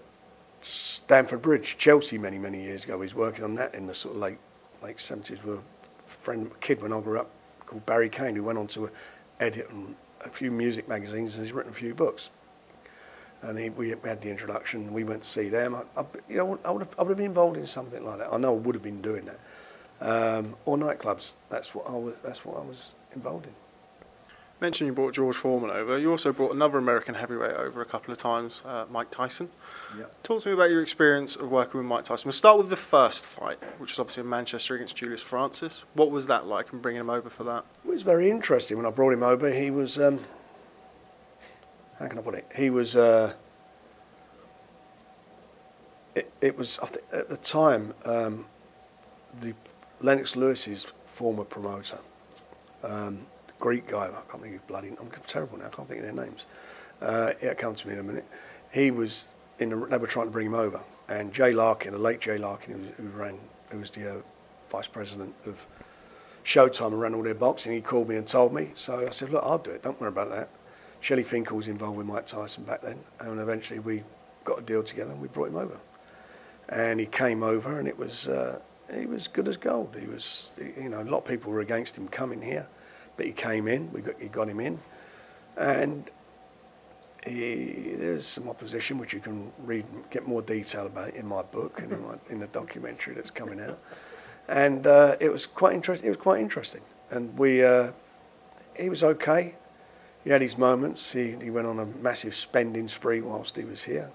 [0.64, 2.96] Stamford Bridge, Chelsea, many, many years ago.
[2.96, 4.40] He was working on that in the sort of late,
[4.82, 5.62] late 70s with a
[6.08, 7.30] friend, a kid when I grew up
[7.68, 8.90] called Barry Kane, who went on to
[9.40, 9.70] edit
[10.26, 12.32] a few music magazines and he's written a few books.
[13.42, 14.94] And he, we had the introduction.
[14.94, 15.76] We went to see them.
[15.76, 18.20] I, I, you know, I would, have, I would have been involved in something like
[18.20, 18.34] that.
[18.34, 19.40] I know I would have been doing that.
[20.02, 21.34] Um, or nightclubs.
[21.50, 22.16] That's what I was.
[22.24, 23.54] That's what I was involved in.
[24.62, 25.98] Mentioned you brought George Foreman over.
[25.98, 29.50] You also brought another American heavyweight over a couple of times, uh, Mike Tyson.
[29.98, 30.06] Yeah.
[30.22, 32.28] Talk to me about your experience of working with Mike Tyson.
[32.28, 35.84] We'll start with the first fight, which was obviously in Manchester against Julius Francis.
[35.94, 37.64] What was that like and bringing him over for that?
[37.86, 39.50] It was very interesting when I brought him over.
[39.50, 40.20] He was, um,
[42.00, 42.50] how can I put it?
[42.56, 43.34] He was, uh,
[46.16, 46.80] it, it was
[47.12, 48.46] at the time um,
[49.42, 49.54] the
[50.00, 52.00] Lennox Lewis's former promoter,
[52.84, 53.26] um,
[53.60, 54.06] Greek guy.
[54.06, 54.90] I can't think of bloody.
[54.90, 55.66] I'm terrible now.
[55.66, 56.46] I can't think of their names.
[57.02, 58.26] Uh, it'll come to me in a minute.
[58.72, 59.26] He was
[59.60, 59.70] in.
[59.70, 62.94] The, they were trying to bring him over, and Jay Larkin, the late Jay Larkin,
[62.98, 63.38] who, who ran,
[63.70, 64.22] who was the uh,
[64.70, 65.58] vice president of
[66.46, 67.74] Showtime and ran all their boxing.
[67.74, 68.72] He called me and told me.
[68.76, 69.84] So I said, look, I'll do it.
[69.84, 70.50] Don't worry about that.
[71.02, 74.04] Shelly Finkel was involved with Mike Tyson back then, and eventually we
[74.44, 75.80] got a deal together and we brought him over.
[76.70, 78.60] And he came over, and it was uh,
[78.94, 79.96] he was good as gold.
[80.00, 82.68] He was, you know, a lot of people were against him coming here,
[83.18, 83.92] but he came in.
[83.92, 84.80] We got he got him in,
[85.58, 86.10] and
[87.26, 91.82] he, there's some opposition which you can read, get more detail about in my book
[91.82, 93.80] and in, my, in the documentary that's coming out.
[94.48, 96.08] And uh, it was quite interesting.
[96.08, 96.82] It was quite interesting,
[97.12, 97.92] and we uh,
[98.78, 99.56] he was okay.
[100.30, 101.12] He had his moments.
[101.12, 104.12] He, he went on a massive spending spree whilst he was here.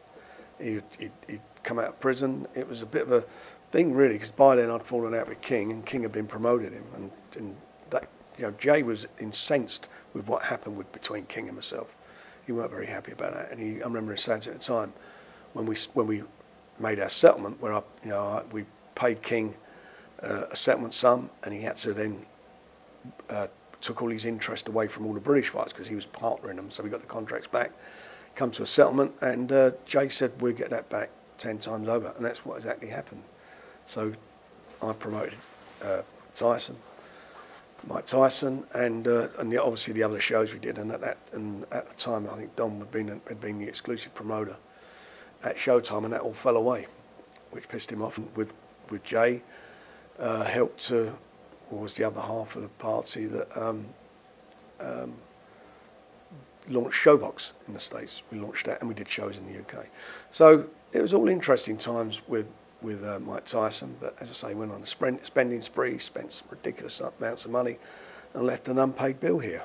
[0.61, 2.47] He, he'd, he'd come out of prison.
[2.55, 3.25] It was a bit of a
[3.73, 6.73] thing, really, because by then I'd fallen out with King, and King had been promoted
[6.73, 6.85] him.
[6.95, 7.57] And, and
[7.91, 8.07] that,
[8.39, 11.97] you know, Jay was incensed with what happened with, between King and myself.
[12.47, 13.51] He weren't very happy about that.
[13.51, 14.93] And he, I remember him saying at the time,
[15.53, 16.23] when we, when we
[16.79, 19.57] made our settlement, where I, you know, I, we paid King
[20.23, 22.25] uh, a settlement sum, and he had to then
[23.29, 23.49] uh,
[23.85, 26.71] took all his interest away from all the British fights because he was partnering them.
[26.71, 27.71] So we got the contracts back,
[28.35, 32.13] come to a settlement, and uh, Jay said we'll get that back ten times over,
[32.17, 33.23] and that's what exactly happened.
[33.87, 34.15] So
[34.83, 35.35] I promoted
[35.85, 36.03] uh,
[36.35, 36.77] Tyson,
[37.87, 40.79] Mike Tyson, and uh, and the, obviously the other shows we did.
[40.79, 43.69] And at that and at the time, I think Don had been had been the
[43.69, 44.57] exclusive promoter
[45.43, 46.87] at Showtime, and that all fell away,
[47.51, 48.19] which pissed him off.
[48.35, 48.55] With
[48.89, 49.43] with Jay,
[50.19, 51.17] uh, helped to
[51.77, 53.87] was the other half of the party that um,
[54.81, 55.15] um,
[56.69, 58.23] launched Showbox in the States.
[58.31, 59.87] We launched that and we did shows in the UK.
[60.31, 62.47] So it was all interesting times with,
[62.83, 66.33] with uh, Mike Tyson, but as I say, went on a spend, spending spree, spent
[66.33, 67.79] some ridiculous amounts of money
[68.33, 69.63] and left an unpaid bill here.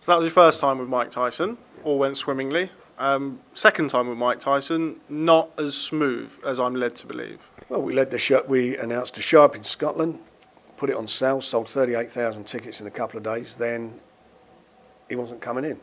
[0.00, 1.58] So that was your first time with Mike Tyson.
[1.82, 2.70] All went swimmingly.
[2.98, 7.40] Um, second time with Mike Tyson, not as smooth as I'm led to believe.
[7.68, 8.42] Well, we led the show.
[8.48, 10.18] We announced a show up in Scotland,
[10.78, 13.56] put it on sale, sold 38,000 tickets in a couple of days.
[13.56, 14.00] Then
[15.10, 15.78] he wasn't coming in,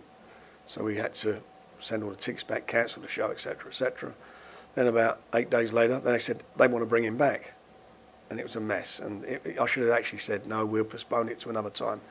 [0.66, 1.42] so we had to
[1.80, 4.14] send all the tickets back, cancel the show, etc., etc.
[4.74, 7.54] Then about eight days later, they said they want to bring him back,
[8.32, 9.00] and it was a mess.
[9.00, 12.02] And it, I should have actually said no, we'll postpone it to another time,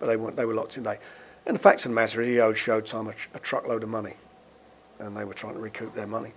[0.00, 0.16] but they.
[0.32, 0.98] They were locked in day.
[1.46, 4.14] And the fact of the matter is, he owed Showtime a, a truckload of money,
[4.98, 6.32] and they were trying to recoup their money.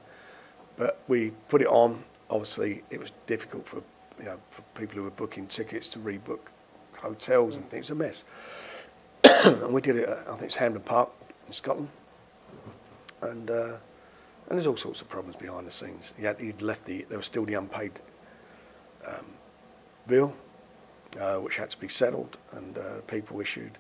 [0.78, 2.04] But we put it on.
[2.30, 3.84] Obviously, it was difficult for
[4.20, 6.40] you know for people who were booking tickets to rebook
[6.98, 7.90] hotels and things.
[7.90, 8.24] Was a mess.
[9.46, 10.10] and we did it.
[10.10, 11.10] At, I think it's Hampden Park
[11.48, 11.90] in Scotland,
[13.22, 13.78] and uh,
[14.52, 16.14] and there's all sorts of problems behind the scenes.
[16.18, 18.00] He had, he'd left the there was still the unpaid
[19.08, 19.26] um,
[20.08, 20.36] bill,
[21.20, 23.78] uh, which had to be settled, and uh, people issued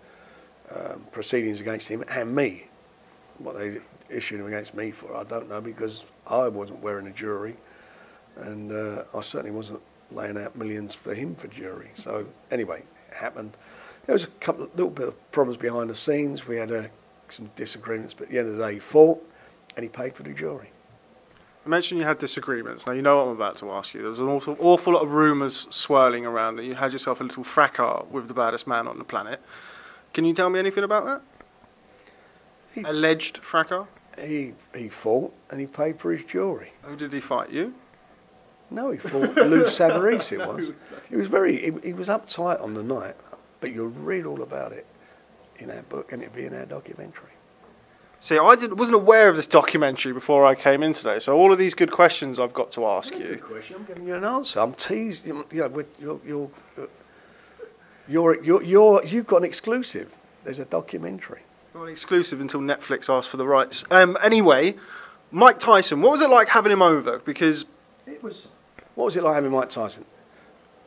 [0.76, 2.67] um, proceedings against him and me.
[3.38, 3.80] What they
[4.12, 7.56] issued against me for, I don't know, because I wasn't wearing a jury,
[8.38, 11.91] and uh, I certainly wasn't laying out millions for him for jury.
[11.95, 13.58] So anyway, it happened.
[14.06, 16.47] There was a couple of little bit of problems behind the scenes.
[16.47, 16.84] We had uh,
[17.30, 19.26] some disagreements, but at the end of the day, he fought,
[19.76, 20.71] and he paid for the jury.
[21.65, 22.88] I mentioned you had disagreements.
[22.88, 24.02] Now you know what I'm about to ask you.
[24.02, 27.24] There was an awful, awful lot of rumours swirling around that you had yourself a
[27.24, 29.39] little fracas with the baddest man on the planet.
[30.12, 31.21] Can you tell me anything about that?
[32.74, 33.86] He- Alleged fracas?
[34.19, 36.74] He he fought, and he paid for his jury.
[36.84, 37.52] Who did he fight?
[37.52, 37.74] You?
[38.69, 40.34] No, he fought Lou Savarese.
[40.34, 40.74] It was.
[41.10, 41.71] He was very.
[41.71, 43.15] He, he was uptight on the night,
[43.60, 44.86] but you'll read all about it
[45.58, 47.32] in our book, and it'll be in our documentary.
[48.19, 51.52] See, I didn't, wasn't aware of this documentary before I came in today, so all
[51.52, 53.26] of these good questions I've got to ask you.
[53.26, 53.78] Good question.
[53.78, 54.60] I'm giving you an answer.
[54.60, 55.26] I'm teased.
[55.26, 56.86] You know, you're, you're, you're, uh,
[58.08, 60.13] you're, you're, you've got an exclusive.
[60.43, 61.41] There's a documentary.
[61.74, 63.86] Not exclusive until Netflix asked for the rights.
[63.90, 64.76] Um, anyway,
[65.32, 67.20] Mike Tyson, what was it like having him over?
[67.20, 67.66] Because
[68.06, 68.50] It was.
[68.96, 70.06] What was it like having Mike Tyson?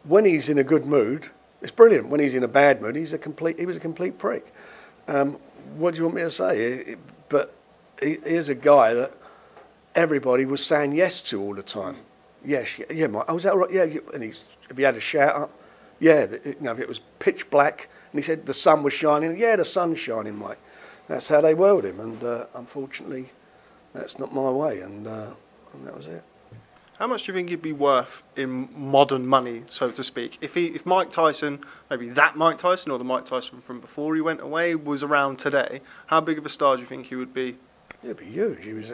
[0.05, 1.31] When he's in a good mood,
[1.63, 2.09] it's brilliant.
[2.09, 3.59] When he's in a bad mood, he's a complete.
[3.59, 4.53] He was a complete prick.
[5.09, 5.39] Um,
[5.77, 6.61] what do you want me to say?
[6.63, 6.99] It- it-
[7.31, 7.55] but
[8.03, 9.15] he, here's a guy that
[9.95, 11.97] everybody was saying yes to all the time.
[12.45, 13.25] Yes, yeah, yeah Mike.
[13.29, 13.71] Oh, was that right?
[13.73, 15.51] Yeah, and he's, if he had a shout up,
[15.99, 18.93] yeah, it, you know, if it was pitch black, and he said the sun was
[18.93, 19.39] shining.
[19.39, 20.59] Yeah, the sun's shining, Mike.
[21.09, 23.31] That's how they were with him, and uh, unfortunately,
[23.93, 25.35] that's not my way, and, uh,
[25.73, 26.25] and that was it.
[26.99, 30.39] how much do you think he'd be worth in modern money, so to speak?
[30.41, 34.15] If he, if Mike Tyson, maybe that Mike Tyson or the Mike Tyson from before
[34.15, 37.17] he went away, was around today, how big of a star do you think he
[37.17, 37.57] would be?
[38.03, 38.65] He'd be huge.
[38.65, 38.93] He was,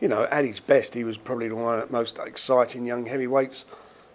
[0.00, 3.64] you know, at his best, he was probably one of the most exciting young heavyweights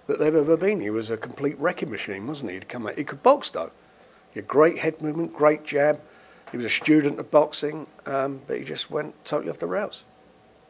[0.07, 0.79] that they've ever been.
[0.79, 2.55] He was a complete wrecking machine, wasn't he?
[2.55, 2.97] He'd come out.
[2.97, 3.71] He could box though.
[4.31, 6.01] He had great head movement, great jab.
[6.51, 10.03] He was a student of boxing, um, but he just went totally off the rails.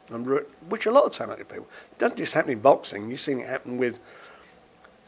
[0.10, 1.68] And ru- which a lot of talented people.
[1.92, 3.10] It doesn't just happen in boxing.
[3.10, 4.00] You've seen it happen with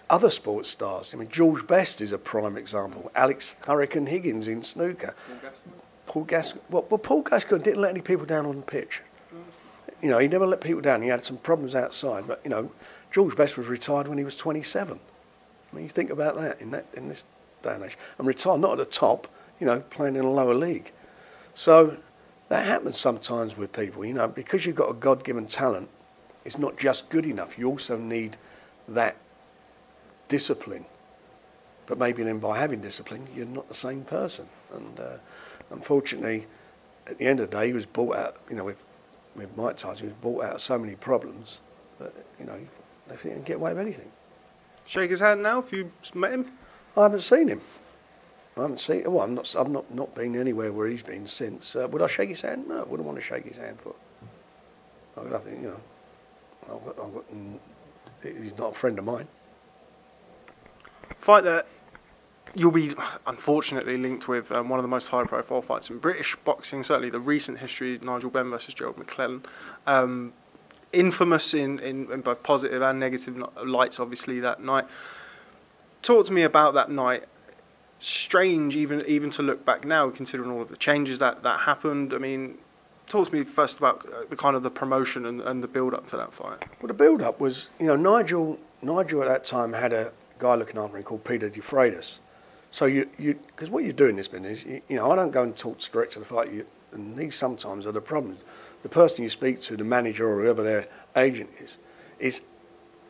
[0.09, 1.11] other sports stars.
[1.13, 3.11] I mean, George Best is a prime example.
[3.15, 5.13] Alex Hurricane Higgins in snooker.
[6.05, 6.61] Paul Gascoigne.
[6.69, 9.01] Well, well, Paul Gascoigne didn't let any people down on the pitch.
[10.01, 11.01] You know, he never let people down.
[11.01, 12.71] He had some problems outside, but you know,
[13.11, 14.99] George Best was retired when he was 27.
[15.71, 17.25] I mean, you think about that in that in this
[17.61, 19.27] day and age, and retired not at the top,
[19.59, 20.91] you know, playing in a lower league.
[21.53, 21.97] So
[22.47, 24.05] that happens sometimes with people.
[24.05, 25.89] You know, because you've got a God-given talent,
[26.45, 27.57] it's not just good enough.
[27.57, 28.37] You also need
[28.87, 29.17] that
[30.27, 30.85] discipline.
[31.85, 34.47] But maybe then by having discipline, you're not the same person.
[34.73, 35.17] And uh,
[35.71, 36.45] unfortunately,
[37.07, 38.85] at the end of the day, he was bought out, you know, with,
[39.35, 41.61] with Mike Tyson, he was bought out of so many problems
[41.99, 42.59] that, you know,
[43.07, 44.11] they they get away with anything.
[44.85, 46.51] Shake his hand now if you met him.
[46.95, 47.61] I haven't seen him.
[48.57, 49.03] I haven't seen.
[49.11, 49.55] Well, I'm not.
[49.57, 51.75] I've not not been anywhere where he's been since.
[51.75, 52.67] Uh, would I shake his hand?
[52.67, 53.95] No, I wouldn't want to shake his hand for.
[55.15, 55.63] I've got nothing.
[55.63, 55.81] You know.
[56.63, 57.57] I've got, I've got, mm,
[58.21, 59.27] he's not a friend of mine.
[61.17, 61.67] Fight that
[62.53, 62.93] you'll be
[63.25, 66.83] unfortunately linked with um, one of the most high-profile fights in British boxing.
[66.83, 69.43] Certainly, the recent history: Nigel Benn versus Gerald McClellan.
[69.87, 70.33] Um,
[70.91, 74.85] infamous in, in, in both positive and negative lights, obviously that night.
[76.01, 77.25] Talk to me about that night.
[77.99, 82.13] Strange, even even to look back now, considering all of the changes that, that happened.
[82.13, 82.57] I mean,
[83.07, 85.93] talk to me first about uh, the kind of the promotion and, and the build
[85.93, 86.63] up to that fight.
[86.81, 88.57] Well, the build-up was, you know, Nigel.
[88.81, 92.19] Nigel at that time had a guy looking after him called Peter De Freitas.
[92.71, 95.31] So you, you, because what you do in this business, you, you know, I don't
[95.31, 96.53] go and talk straight to the fight.
[96.53, 98.45] You, and these sometimes are the problems.
[98.83, 101.77] The person you speak to, the manager or whoever their agent is,
[102.19, 102.41] is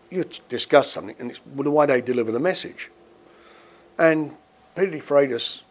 [0.09, 2.89] you discuss something, and it's the way they deliver the message.
[3.99, 4.35] And
[4.75, 5.61] Peter De Freitas,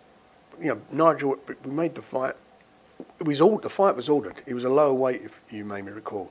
[0.61, 2.35] you know, Nigel, we made the fight.
[3.21, 4.43] It was all the fight was ordered.
[4.47, 6.31] It was a lower weight, if you may me recall.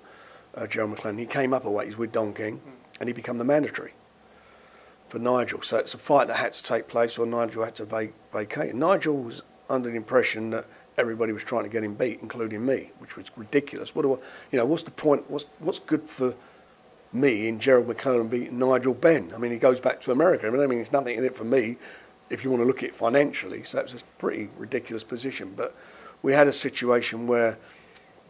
[0.53, 1.17] Uh, Joe McClellan.
[1.17, 1.87] He came up a weight.
[1.87, 2.59] He's with Don King,
[2.99, 3.93] and he became the mandatory
[5.07, 5.61] for Nigel.
[5.61, 8.71] So it's a fight that had to take place, or Nigel had to vac- vacate.
[8.71, 10.65] And Nigel was under the impression that
[10.97, 13.93] everybody was trying to get him beat, including me, which was ridiculous.
[13.95, 14.17] What do I,
[14.51, 14.65] you know?
[14.65, 15.29] What's the point?
[15.29, 16.35] What's what's good for
[17.13, 19.31] me in Gerald McClellan beating Nigel Benn?
[19.33, 20.47] I mean, he goes back to America.
[20.47, 21.77] I mean, I mean, there's nothing in it for me
[22.29, 23.63] if you want to look at it financially.
[23.63, 25.53] So that was a pretty ridiculous position.
[25.55, 25.75] But
[26.21, 27.57] we had a situation where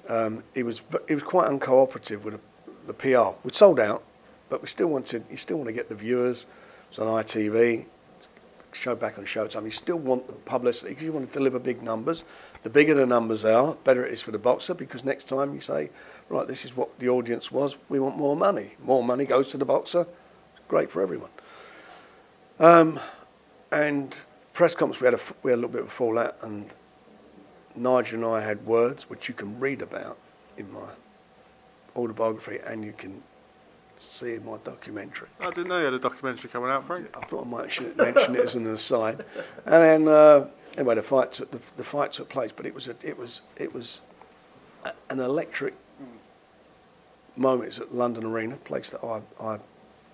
[0.10, 2.40] um, was he was quite uncooperative with the,
[2.88, 3.38] the PR.
[3.44, 4.04] We'd sold out,
[4.50, 6.46] but we still wanted you still want to get the viewers.
[6.90, 7.86] It's on ITV,
[8.72, 9.66] show back on Showtime.
[9.66, 12.24] You still want the publicity because you want to deliver big numbers.
[12.64, 15.62] The bigger the numbers are, better it is for the boxer because next time you
[15.62, 15.90] say,
[16.30, 17.78] right, this is what the audience was.
[17.90, 18.76] We want more money.
[18.82, 20.08] More money goes to the boxer.
[20.68, 21.30] Great for everyone.
[22.60, 23.00] Um,
[23.72, 24.20] and
[24.54, 26.74] press conference, we had, a, we had a little bit of a fallout, and
[27.76, 30.18] Nigel and I had words which you can read about
[30.58, 30.90] in my
[31.96, 33.22] autobiography and you can
[33.98, 35.28] see in my documentary.
[35.40, 37.10] I didn't know you had a documentary coming out, Frank.
[37.16, 39.26] I thought I might mention it as an aside.
[39.66, 42.88] And then uh, anyway, the fight took, the, the fight took place, but it was
[42.88, 44.02] a, it was it was
[44.86, 45.74] a, an electric
[47.36, 47.70] moment.
[47.70, 49.60] It's at London Arena, a place that I I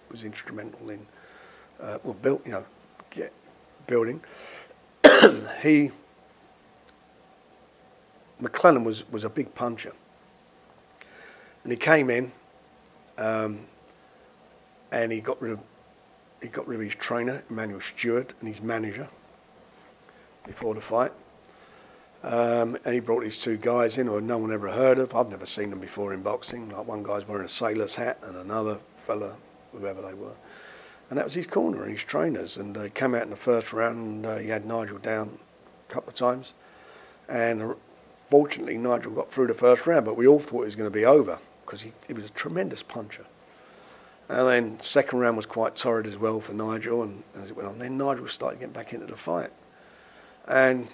[0.09, 1.05] was instrumental in.
[1.81, 2.65] Uh, well, built you know,
[3.87, 4.21] building.
[5.61, 5.91] he
[8.39, 9.93] McClellan was was a big puncher,
[11.63, 12.31] and he came in.
[13.17, 13.67] Um,
[14.93, 15.59] and he got rid of
[16.41, 19.07] he got rid of his trainer Emanuel Steward and his manager
[20.45, 21.11] before the fight.
[22.21, 25.13] Um, and he brought these two guys in who no one ever heard of.
[25.13, 26.69] I've never seen them before in boxing.
[26.69, 29.35] Like one guy's wearing a sailor's hat and another fella,
[29.71, 30.35] whoever they were.
[31.09, 32.57] And that was his corner and his trainers.
[32.57, 35.37] And uh, he came out in the first round and uh, he had Nigel down
[35.89, 36.53] a couple of times.
[37.27, 37.73] And uh,
[38.29, 40.97] fortunately, Nigel got through the first round, but we all thought it was going to
[40.97, 43.25] be over because he, he was a tremendous puncher.
[44.29, 47.67] And then second round was quite torrid as well for Nigel, and as it went
[47.67, 49.51] on, then Nigel started getting back into the fight,
[50.47, 50.87] and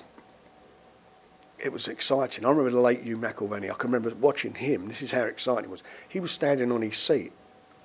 [1.59, 2.45] it was exciting.
[2.45, 3.69] I remember the late Hugh McIlvanney.
[3.69, 4.87] I can remember watching him.
[4.87, 5.83] This is how exciting it was.
[6.07, 7.31] He was standing on his seat.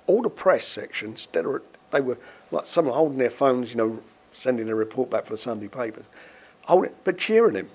[0.07, 2.17] All the press sections, they were, they were
[2.51, 6.05] like someone holding their phones, you know, sending a report back for the Sunday papers,
[6.63, 7.69] holding, but cheering him.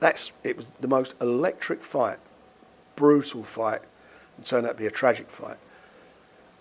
[0.00, 2.18] That's it was the most electric fight,
[2.96, 3.80] brutal fight,
[4.36, 5.56] and turned out to be a tragic fight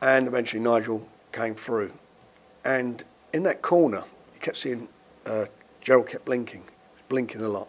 [0.06, 1.94] and eventually Nigel came through.
[2.64, 4.88] And in that corner, you kept seeing
[5.26, 5.46] uh,
[5.82, 6.64] Gerald kept blinking,
[7.10, 7.68] blinking a lot.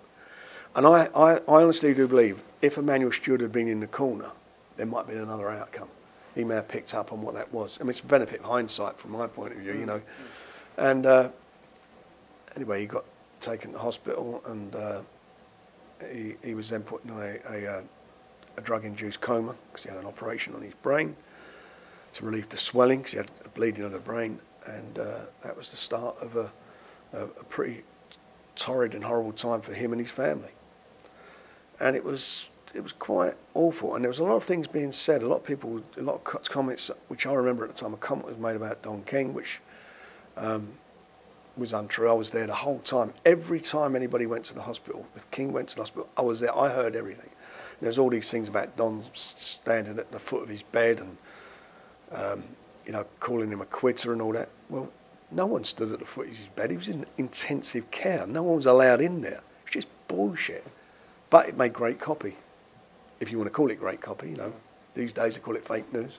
[0.75, 4.33] And I, I, I honestly do believe if Emanuel Steward had been in the corner,
[4.77, 5.89] there might have been another outcome.
[6.37, 7.79] He may have picked up on what that was.
[7.81, 10.03] I mean, it's a benefit of hindsight from my point of view, you know.
[10.77, 11.31] And uh,
[12.55, 13.05] anyway, he got
[13.41, 15.01] taken to hospital and uh,
[16.13, 17.83] he, he was then put in a, a, uh,
[18.59, 21.17] a drug-induced coma because he had an operation on his brain
[22.13, 25.57] to relieve the swelling because he had a bleeding on the brain, and uh, that
[25.57, 26.51] was the start of a,
[27.13, 27.85] a, a, pretty
[28.55, 30.51] torrid and horrible time for him and his family.
[31.79, 32.47] And it was
[32.77, 35.23] it was quite awful, and there was a lot of things being said.
[35.23, 37.97] A lot of people, a lot of comments, which I remember at the time, a
[37.97, 39.61] comment was made about Don King, which
[40.37, 40.69] um,
[41.57, 42.09] was untrue.
[42.09, 43.15] I was there the whole time.
[43.25, 46.41] Every time anybody went to the hospital, if King went to the hospital, I was
[46.41, 46.57] there.
[46.57, 47.31] I heard everything.
[47.81, 51.17] There's all these things about Don standing at the foot of his bed and
[52.13, 52.45] um,
[52.85, 54.49] you know, calling him a quitter and all that.
[54.69, 54.91] Well,
[55.31, 56.71] no one stood at the foot of his bed.
[56.71, 58.27] He was in intensive care.
[58.27, 59.41] No one was allowed in there.
[59.65, 60.65] It's just bullshit.
[61.31, 62.37] But it made great copy,
[63.21, 64.31] if you want to call it great copy.
[64.31, 64.53] You know,
[64.95, 66.19] these days they call it fake news,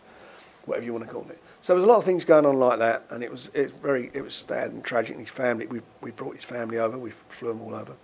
[0.66, 1.42] whatever you want to call it.
[1.62, 3.74] So there was a lot of things going on like that, and it was it
[3.82, 5.12] very it was sad and tragic.
[5.12, 6.98] And his family, we we brought his family over.
[6.98, 7.96] We flew them all over,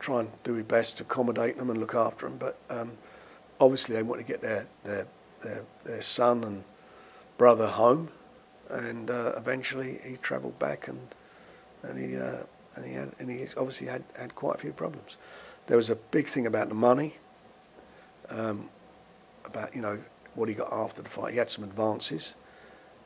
[0.00, 2.38] try and do our best to accommodate them and look after them.
[2.38, 2.92] But um,
[3.60, 5.06] obviously they want to get their their
[5.42, 6.64] their, their son and
[7.38, 8.08] brother home,
[8.70, 11.14] and uh, eventually he travelled back and
[11.82, 12.44] and he uh,
[12.74, 15.18] and he had and he obviously had had quite a few problems.
[15.66, 17.16] There was a big thing about the money,
[18.30, 18.68] um,
[19.44, 19.98] about you know
[20.34, 21.32] what he got after the fight.
[21.32, 22.34] He had some advances.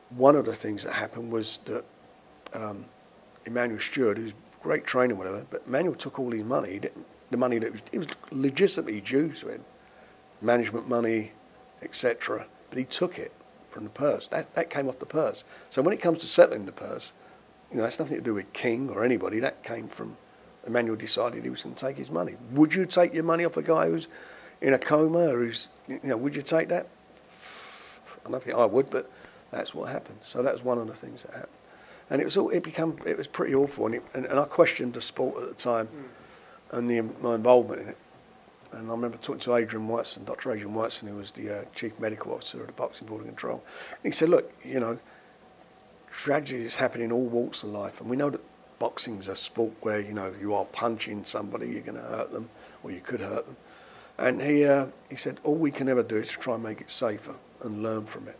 [0.09, 1.85] One of the things that happened was that
[2.53, 2.85] um,
[3.45, 6.79] Emanuel Steward, who's great trainer, whatever, but Emanuel took all his money.
[7.29, 9.63] the money that was, it was legitimately due to him,
[10.41, 11.31] management money,
[11.81, 12.45] etc.
[12.69, 13.31] But he took it
[13.69, 14.27] from the purse.
[14.27, 15.43] That, that came off the purse.
[15.69, 17.13] So when it comes to settling the purse,
[17.71, 19.39] you know, that's nothing to do with King or anybody.
[19.39, 20.17] That came from
[20.67, 22.35] Emanuel decided he was going to take his money.
[22.51, 24.07] Would you take your money off a guy who's
[24.61, 26.87] in a coma or who's, you know, would you take that?
[28.25, 29.09] I don't think I would, but
[29.51, 30.19] that's what happened.
[30.21, 31.53] So that was one of the things that happened.
[32.09, 33.85] And it was all, it became, it was pretty awful.
[33.85, 36.77] And, it, and, and I questioned the sport at the time mm.
[36.77, 37.97] and the, my involvement in it.
[38.73, 40.51] And I remember talking to Adrian Whiteson, Dr.
[40.51, 43.63] Adrian Whiteson, who was the uh, chief medical officer of the Boxing Board of Control.
[44.03, 44.99] And he said, look, you know,
[46.09, 47.99] tragedy is happening in all walks of life.
[47.99, 48.41] And we know that
[48.79, 52.49] boxing's a sport where, you know, you are punching somebody, you're going to hurt them,
[52.83, 53.57] or you could hurt them.
[54.21, 56.79] And he, uh, he said, all we can ever do is to try and make
[56.79, 58.37] it safer and learn from it.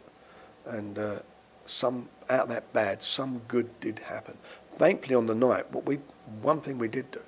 [0.68, 1.20] And uh,
[1.66, 4.38] some, out of that bad, some good did happen.
[4.78, 5.96] Thankfully on the night, what we,
[6.44, 7.22] one thing we did do,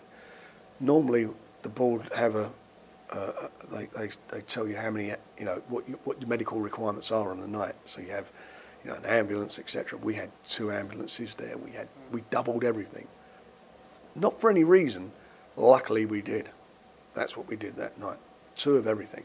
[0.79, 1.29] normally
[1.63, 2.51] the board have a,
[3.09, 3.31] uh,
[3.71, 7.11] they, they, they tell you how many, you know, what, you, what the medical requirements
[7.11, 7.75] are on the night.
[7.85, 8.31] So you have,
[8.83, 9.97] you know, an ambulance, etc.
[9.97, 11.57] We had two ambulances there.
[11.57, 13.07] We had, we doubled everything.
[14.13, 15.11] Not for any reason.
[15.57, 16.49] Luckily, we did.
[17.15, 18.19] That's what we did that night.
[18.55, 19.23] Two of everything,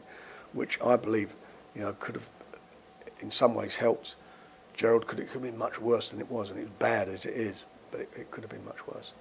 [0.53, 1.35] which I believe,
[1.75, 2.27] you know, could have,
[3.19, 4.15] in some ways, helped.
[4.73, 7.25] Gerald could it could have been much worse than it was, and it's bad as
[7.25, 7.63] it is.
[7.91, 9.13] but it, it could have been much worse.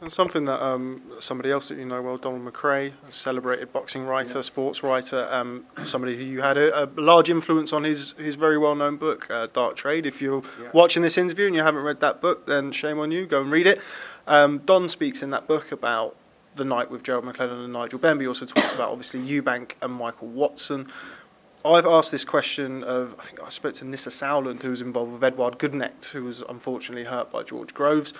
[0.00, 4.04] And something that um, somebody else that you know well, Donald McRae, a celebrated boxing
[4.04, 4.42] writer, Yeah.
[4.42, 8.58] sports writer, um, somebody who you had a, a large influence on his, his very
[8.58, 10.06] well known book, uh, Dark Trade.
[10.06, 10.70] If you're Yeah.
[10.72, 13.52] watching this interview and you haven't read that book, then shame on you, go and
[13.52, 13.80] read it.
[14.26, 16.16] Um, Don speaks in that book about
[16.56, 19.92] the night with Gerald McClellan and Nigel Benn, but also talks about obviously Eubank and
[19.92, 20.90] Michael Watson.
[21.64, 25.12] I've asked this question of, I think I spoke to Nisse Sauerland, who was involved
[25.12, 28.12] with Eduard Gutknecht, who was unfortunately hurt by George Groves.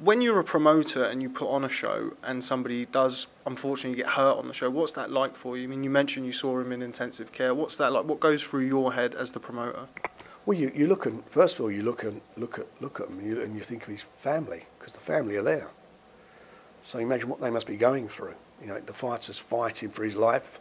[0.00, 4.10] When you're a promoter and you put on a show and somebody does unfortunately get
[4.12, 5.64] hurt on the show, what's that like for you?
[5.64, 7.54] I mean, you mentioned you saw him in intensive care.
[7.54, 8.04] What's that like?
[8.04, 9.88] What goes through your head as the promoter?
[10.46, 13.08] Well, you, you look and first of all you look and look at look at
[13.08, 15.68] him and you, and you think of his family because the family are there.
[16.88, 18.34] So imagine what they must be going through.
[18.62, 20.58] You know, the fighter's fighting for his life,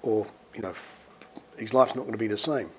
[0.00, 0.24] or
[0.54, 1.10] you know, f-
[1.58, 2.70] his life's not going to be the same.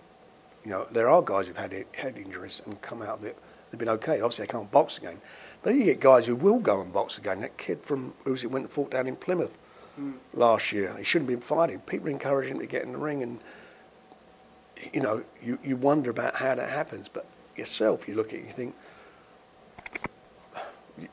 [0.63, 3.37] You know, there are guys who've had head injuries and come out of it.
[3.69, 4.21] They've been okay.
[4.21, 5.19] Obviously, they can't box again.
[5.61, 7.41] But then you get guys who will go and box again.
[7.41, 9.57] That kid from who was it went and fought down in Plymouth
[9.97, 10.13] hmm.
[10.33, 10.95] last year.
[10.97, 11.79] He shouldn't have been fighting.
[11.81, 13.41] People encourage him to get in the ring and
[14.93, 17.25] you know, you, you wonder about how that happens, but
[17.57, 18.75] yourself, you look at it, you think,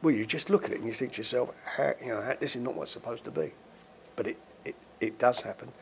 [0.02, 1.50] well, you just look at it and you think to yourself,
[2.02, 3.52] you know, this is not what's supposed to be.
[4.16, 5.72] But it, it, it does happen.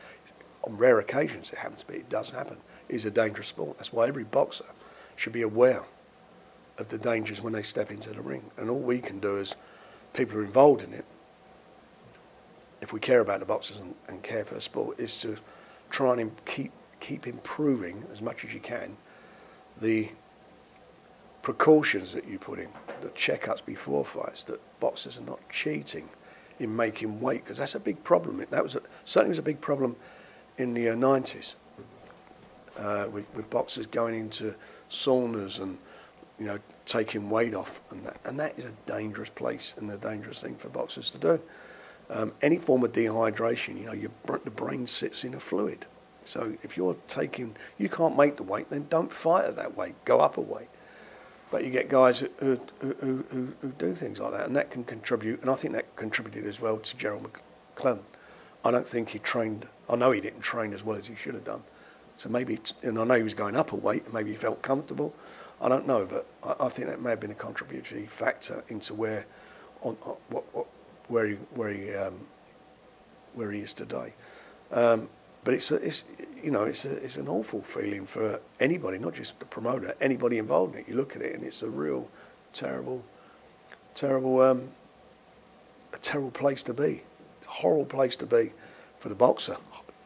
[0.63, 2.57] On rare occasions it happens, but it does happen.
[2.87, 3.77] It is a dangerous sport.
[3.77, 4.65] That's why every boxer
[5.15, 5.83] should be aware
[6.77, 8.51] of the dangers when they step into the ring.
[8.57, 9.55] And all we can do as
[10.13, 11.05] people who are involved in it,
[12.81, 15.37] if we care about the boxers and, and care for the sport, is to
[15.89, 18.97] try and keep keep improving as much as you can
[19.81, 20.09] the
[21.49, 22.67] precautions that you put in,
[23.01, 26.07] the checkups before fights, that boxers are not cheating
[26.59, 28.45] in making weight, because that's a big problem.
[28.51, 29.95] That was a, certainly was a big problem
[30.59, 31.55] in the uh, 90s
[32.77, 34.53] uh, with, with boxers going into
[34.91, 35.79] saunas and
[36.37, 39.97] you know taking weight off, and that, and that is a dangerous place and a
[39.97, 41.41] dangerous thing for boxers to do.
[42.11, 44.11] Um, any form of dehydration, you know, your,
[44.43, 45.87] the brain sits in a fluid.
[46.25, 49.95] So if you're taking, you can't make the weight, then don't fight at that weight.
[50.05, 50.69] Go up a weight.
[51.51, 54.83] But you get guys who, who, who, who, do things like that, and that can
[54.83, 55.41] contribute.
[55.41, 58.03] And I think that contributed as well to Gerald McClellan.
[58.63, 59.67] I don't think he trained.
[59.89, 61.63] I know he didn't train as well as he should have done.
[62.17, 65.15] So maybe, and I know he was going up a weight, maybe he felt comfortable.
[65.61, 68.93] I don't know, but I, I think that may have been a contributory factor into
[68.93, 69.25] where,
[69.81, 70.67] on, on what, what,
[71.07, 72.27] where he, where he, um,
[73.33, 74.13] where he is today.
[74.71, 75.09] Um,
[75.43, 76.03] but it's, a, it's
[76.43, 80.37] you know it's a, it's an awful feeling for anybody, not just the promoter, anybody
[80.37, 80.87] involved in it.
[80.87, 82.09] You look at it and it's a real
[82.53, 83.03] terrible,
[83.95, 84.69] terrible, um,
[85.93, 87.03] a terrible place to be,
[87.45, 88.53] horrible place to be
[88.97, 89.57] for the boxer,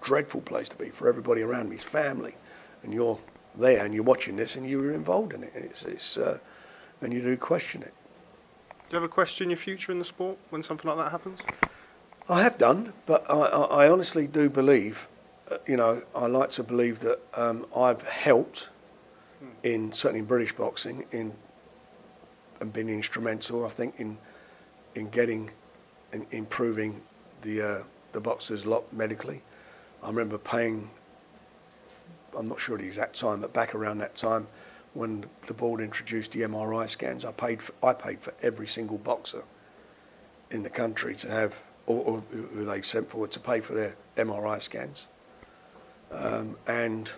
[0.02, 2.36] dreadful place to be for everybody around me, his family,
[2.84, 3.20] and you're
[3.56, 5.52] there and you're watching this and you were involved in it.
[5.56, 6.40] It's, it's uh,
[7.02, 7.94] and you do question it.
[8.90, 11.40] Do you ever question your future in the sport when something like that happens?
[12.30, 15.10] I have done, but I, I, honestly do believe,
[15.68, 18.70] you know, I like to believe that um, I've helped
[19.64, 21.34] in certainly in British boxing in
[22.60, 23.66] and been instrumental.
[23.66, 24.18] I think in
[24.96, 25.52] in getting
[26.12, 27.02] in improving
[27.42, 27.84] the uh,
[28.14, 29.42] the boxers' lot medically.
[30.02, 30.90] I remember paying.
[32.38, 34.48] I'm not sure the exact time, but back around that time,
[34.94, 38.98] when the board introduced the MRI scans, I paid for, I paid for every single
[38.98, 39.44] boxer
[40.50, 43.96] in the country to have, or, or who they sent forward to pay for their
[44.18, 45.08] MRI scans.
[46.16, 47.12] Um, and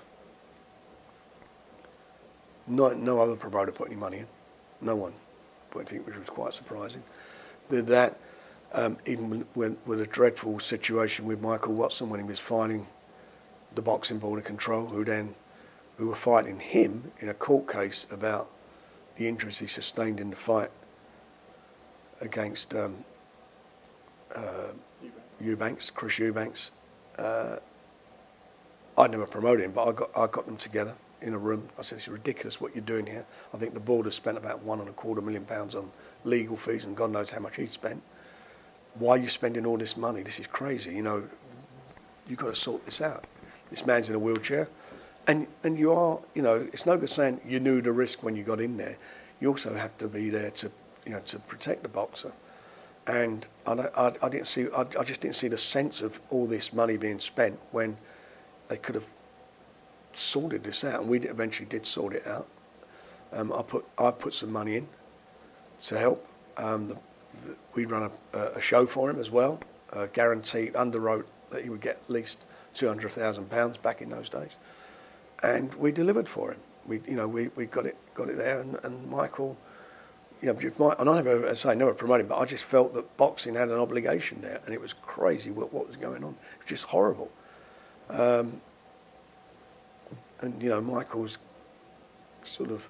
[2.68, 4.28] no, no other promoter put any money in.
[4.82, 5.14] No one,
[5.74, 7.04] which was quite surprising.
[7.70, 8.18] Did that,
[8.74, 12.88] um, even when, with a dreadful situation with Michael Watson when he was fighting
[13.74, 15.36] the boxing board of control, who then,
[15.98, 18.50] who were fighting him in a court case about
[19.18, 20.72] the injuries he sustained in the fight
[22.22, 23.04] against um,
[24.36, 24.72] uh,
[25.39, 26.72] Eubanks, Chris Eubanks.
[27.18, 27.58] Uh,
[28.98, 31.70] I'd never promoted him, but I got I got them together in a room.
[31.78, 34.64] I said, "It's ridiculous what you're doing here." I think the board has spent about
[34.64, 35.91] one and a quarter million pounds on
[36.24, 38.02] legal fees, and God knows how much he'd spent.
[38.96, 40.24] Why are you spending all this money?
[40.24, 40.93] This is crazy.
[40.93, 41.28] You know,
[42.28, 43.26] you've got to sort this out.
[43.70, 44.70] This man's in a wheelchair,
[45.28, 46.20] and and you are.
[46.34, 48.98] You know, it's no good saying you knew the risk when you got in there.
[49.41, 50.72] You also have to be there to
[51.06, 52.32] you know to protect the boxer.
[53.08, 54.68] And I, I, I didn't see.
[54.76, 57.98] I, I just didn't see the sense of all this money being spent when
[58.68, 59.05] they could have
[60.16, 62.47] sorted this out, and we eventually did sort it out.
[63.34, 64.88] Um, I put I put some money in
[65.84, 66.26] to help.
[66.57, 66.95] Um, the,
[67.45, 69.59] the, we run a, a show for him as well,
[69.91, 72.39] uh, guaranteed underwrote that he would get at least
[72.74, 74.51] two hundred thousand pounds back in those days,
[75.43, 76.59] and we delivered for him.
[76.86, 79.57] We you know we, we got it got it there, and, and Michael,
[80.41, 83.18] you know, and I never, as I say, never promoted, but I just felt that
[83.18, 86.32] boxing had an obligation there, and it was crazy what, what was going on.
[86.32, 87.32] It was just horrible.
[88.10, 88.62] Um,
[90.41, 91.38] and you know, Michael's
[92.43, 92.88] sort of,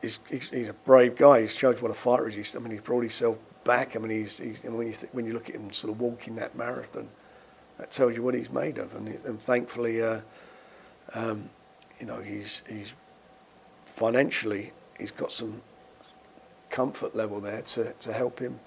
[0.00, 1.42] he's, he's, a brave guy.
[1.42, 2.54] He's shows what a fighter he is.
[2.56, 3.96] I mean, he brought himself back.
[3.96, 6.56] I mean, he's, he's when you when you look at him sort of walking that
[6.56, 7.08] marathon,
[7.78, 8.94] that tells you what he's made of.
[8.94, 10.20] And, and thankfully, uh,
[11.14, 11.50] um,
[11.98, 12.92] you know, he's he's
[13.86, 15.62] financially he's got some
[16.70, 18.58] comfort level there to, to help him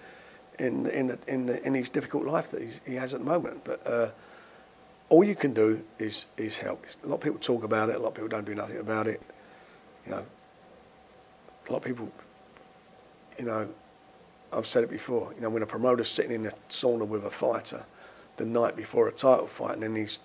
[0.60, 3.64] in in in, in his difficult life that he has at the moment.
[3.64, 4.10] But uh,
[5.10, 6.86] all you can do is is help.
[7.04, 7.96] A lot of people talk about it.
[7.96, 9.22] A lot of people don't do nothing about it.
[10.06, 10.26] You know,
[11.68, 12.12] a lot of people.
[13.40, 13.70] You know,
[14.52, 15.34] I've said it before.
[15.36, 17.86] You know, when a promoter's sitting in a sauna with a fighter
[18.38, 20.20] the night before a title fight, and then his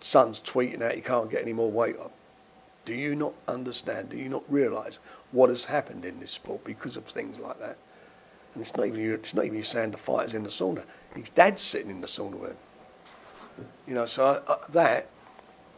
[0.00, 2.12] son's tweeting out he can't get any more weight up.
[2.84, 4.08] Do you not understand?
[4.08, 4.98] Do you not realise
[5.32, 7.76] what has happened in this sport because of things like that?
[8.54, 9.14] And it's not even you.
[9.14, 10.84] It's not even you saying the fighter's in the sauna.
[11.14, 12.56] His dad's sitting in the sauna with him.
[13.86, 15.08] You know, so uh, that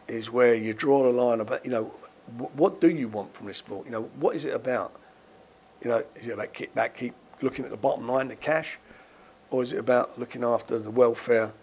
[0.07, 1.63] is where you draw the line about.
[1.65, 1.83] You know,
[2.53, 3.85] what do you want from this sport?
[3.85, 4.99] You know, what is it about?
[5.81, 8.79] You know, is it about keep back, keep looking at the bottom line, the cash,
[9.51, 11.53] or is it about looking after the welfare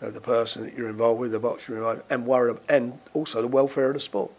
[0.00, 3.40] of the person that you're involved with, the boxer you're involved, and worried, and also
[3.40, 4.30] the welfare of the sport?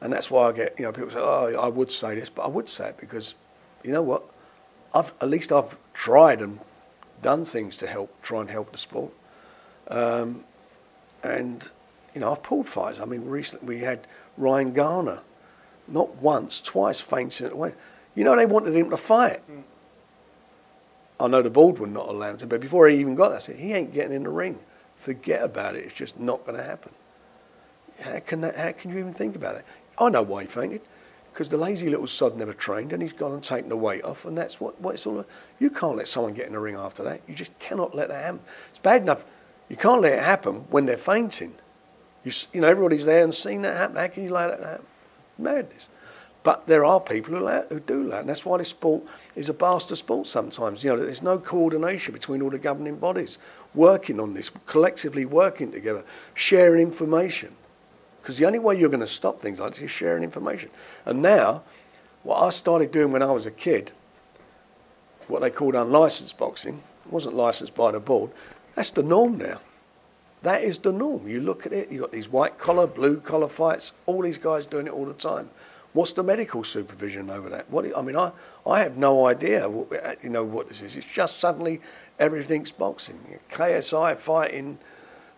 [0.00, 2.42] And that's why I get, you know, people say, oh, I would say this, but
[2.42, 3.34] I would say it because,
[3.82, 4.28] you know what,
[4.94, 6.60] I've at least I've tried and
[7.22, 9.12] done things to help, try and help the sport.
[9.88, 10.44] Um,
[11.22, 11.68] and,
[12.14, 13.00] you know, I've pulled fights.
[13.00, 14.06] I mean, recently we had
[14.36, 15.20] Ryan Garner,
[15.88, 17.74] not once, twice fainting at the.
[18.14, 19.40] You know, they wanted him to fight.
[19.50, 19.62] Mm.
[21.20, 23.36] I know the board would not allow him to, but before he even got that,
[23.36, 24.58] I said, he ain't getting in the ring.
[24.98, 25.84] Forget about it.
[25.84, 26.92] It's just not going to happen.
[28.00, 29.64] How can, that, how can you even think about it?
[29.98, 30.80] I know why he fainted.
[31.32, 34.24] Because the lazy little sod never trained and he's gone and taken the weight off,
[34.24, 35.28] and that's what, what it's all about.
[35.58, 37.22] You can't let someone get in the ring after that.
[37.26, 38.40] You just cannot let that happen.
[38.70, 39.24] It's bad enough.
[39.68, 41.54] You can't let it happen when they're fainting.
[42.22, 43.96] You, you know, everybody's there and seen that happen.
[43.96, 44.86] How can you let that happen?
[45.38, 45.88] Madness.
[46.42, 49.02] But there are people who, who do that, and that's why this sport
[49.34, 50.84] is a bastard sport sometimes.
[50.84, 53.38] You know, there's no coordination between all the governing bodies
[53.74, 56.04] working on this, collectively working together,
[56.34, 57.56] sharing information.
[58.20, 60.68] Because the only way you're going to stop things like this is sharing information.
[61.06, 61.62] And now,
[62.22, 63.92] what I started doing when I was a kid,
[65.28, 68.30] what they called unlicensed boxing, wasn't licensed by the board,
[68.74, 69.60] that's the norm now.
[70.42, 71.26] That is the norm.
[71.26, 74.66] You look at it, you've got these white collar, blue collar fights, all these guys
[74.66, 75.48] doing it all the time.
[75.94, 77.70] What's the medical supervision over that?
[77.70, 78.32] What, I mean, I,
[78.66, 80.96] I have no idea, what, you know, what this is.
[80.96, 81.80] It's just suddenly
[82.18, 83.20] everything's boxing.
[83.50, 84.78] KSI fighting,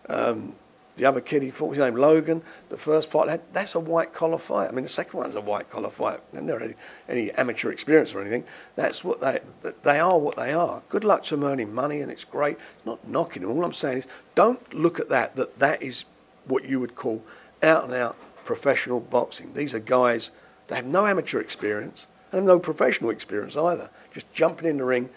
[0.09, 0.55] um,
[0.97, 2.41] the other kid he fought, his name Logan.
[2.69, 4.69] The first fight, that's a white collar fight.
[4.69, 6.19] I mean, the second one's a white collar fight.
[6.33, 6.73] And there any,
[7.07, 8.43] any amateur experience or anything.
[8.75, 9.39] That's what they
[9.83, 10.17] they are.
[10.17, 10.81] What they are.
[10.89, 12.57] Good luck to them earning money, and it's great.
[12.77, 13.51] It's not knocking them.
[13.51, 15.35] All I'm saying is, don't look at that.
[15.35, 16.05] That that is
[16.45, 17.23] what you would call
[17.61, 19.53] out and out professional boxing.
[19.53, 20.31] These are guys
[20.67, 23.91] that have no amateur experience and have no professional experience either.
[24.11, 25.09] Just jumping in the ring,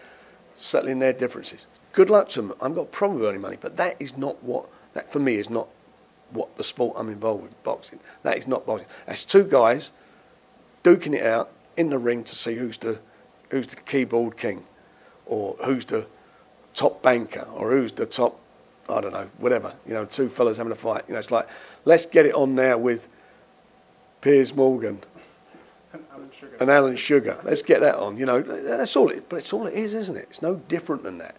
[0.57, 1.67] settling their differences.
[1.93, 2.55] Good luck to them.
[2.61, 5.37] I've got a problem with earning money, but that is not what that for me
[5.37, 5.69] is not
[6.31, 8.01] what the sport I'm involved with, boxing.
[8.23, 8.89] That is not boxing.
[9.07, 9.91] That's two guys
[10.85, 13.01] duking it out in the ring to see who's the
[13.51, 14.65] who's the keyboard king,
[15.27, 16.07] or who's the
[16.75, 18.39] top banker, or who's the top
[18.89, 19.75] I don't know, whatever.
[19.87, 21.05] You know, two fellas having a fight.
[21.07, 21.49] You know, it's like
[21.85, 23.09] let's get it on now with
[24.21, 25.01] Piers Morgan
[26.61, 27.41] and Alan Sugar.
[27.45, 28.17] Let's get that on.
[28.17, 29.29] You know, that's all it.
[29.29, 30.27] But it's all it is, isn't it?
[30.31, 31.37] It's no different than that.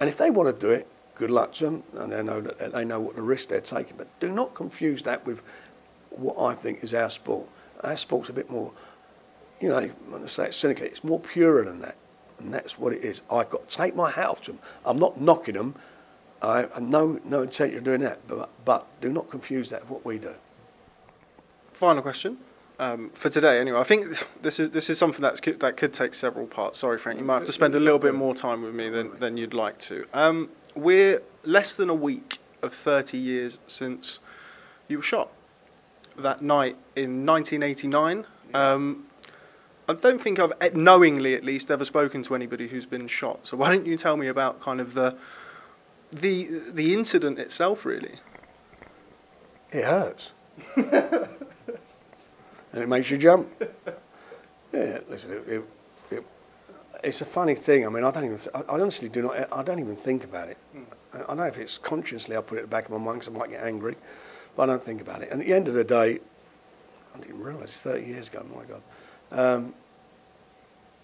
[0.00, 0.88] And if they want to do it,
[1.22, 3.96] good luck to them, and they know that they know what the risk they're taking.
[3.96, 5.40] But do not confuse that with
[6.10, 7.46] what I think is our sport.
[7.84, 8.72] Our sport's a bit more,
[9.60, 11.96] you know, when I say it cynically, it's more pure than that,
[12.40, 13.22] and that's what it is.
[13.30, 14.60] I've got to take my hat off to them.
[14.84, 15.76] I'm not knocking them.
[16.42, 19.90] I have no no intention of doing that, but but do not confuse that with
[19.90, 20.34] what we do.
[21.72, 22.38] Final question.
[22.80, 26.14] Um, for today, anyway, I think this is this is something that's that could take
[26.14, 26.80] several parts.
[26.80, 29.20] Sorry, Frank, you might have to spend a little bit more time with me than,
[29.20, 30.04] than you'd like to.
[30.12, 34.20] Um, we're less than a week of 30 years since
[34.88, 35.30] you were shot.
[36.16, 38.26] That night in 1989.
[38.54, 39.06] Um,
[39.88, 43.46] I don't think I've knowingly, at least, ever spoken to anybody who's been shot.
[43.46, 45.16] So why don't you tell me about kind of the
[46.12, 48.20] the the incident itself, really?
[49.70, 50.32] It hurts,
[50.76, 51.28] and
[52.74, 53.48] it makes you jump.
[54.72, 55.64] Yeah, listen, it, it,
[57.02, 57.86] it's a funny thing.
[57.86, 58.38] I mean, I don't even.
[58.54, 59.52] I, honestly do not.
[59.52, 60.56] I don't even think about it.
[60.76, 60.84] Mm.
[61.14, 62.98] I, I don't know if it's consciously I put it at the back of my
[62.98, 63.96] mind because I might get angry,
[64.56, 65.30] but I don't think about it.
[65.30, 66.20] And at the end of the day,
[67.14, 68.44] I didn't realise it's 30 years ago.
[68.54, 68.82] My God.
[69.30, 69.74] Um,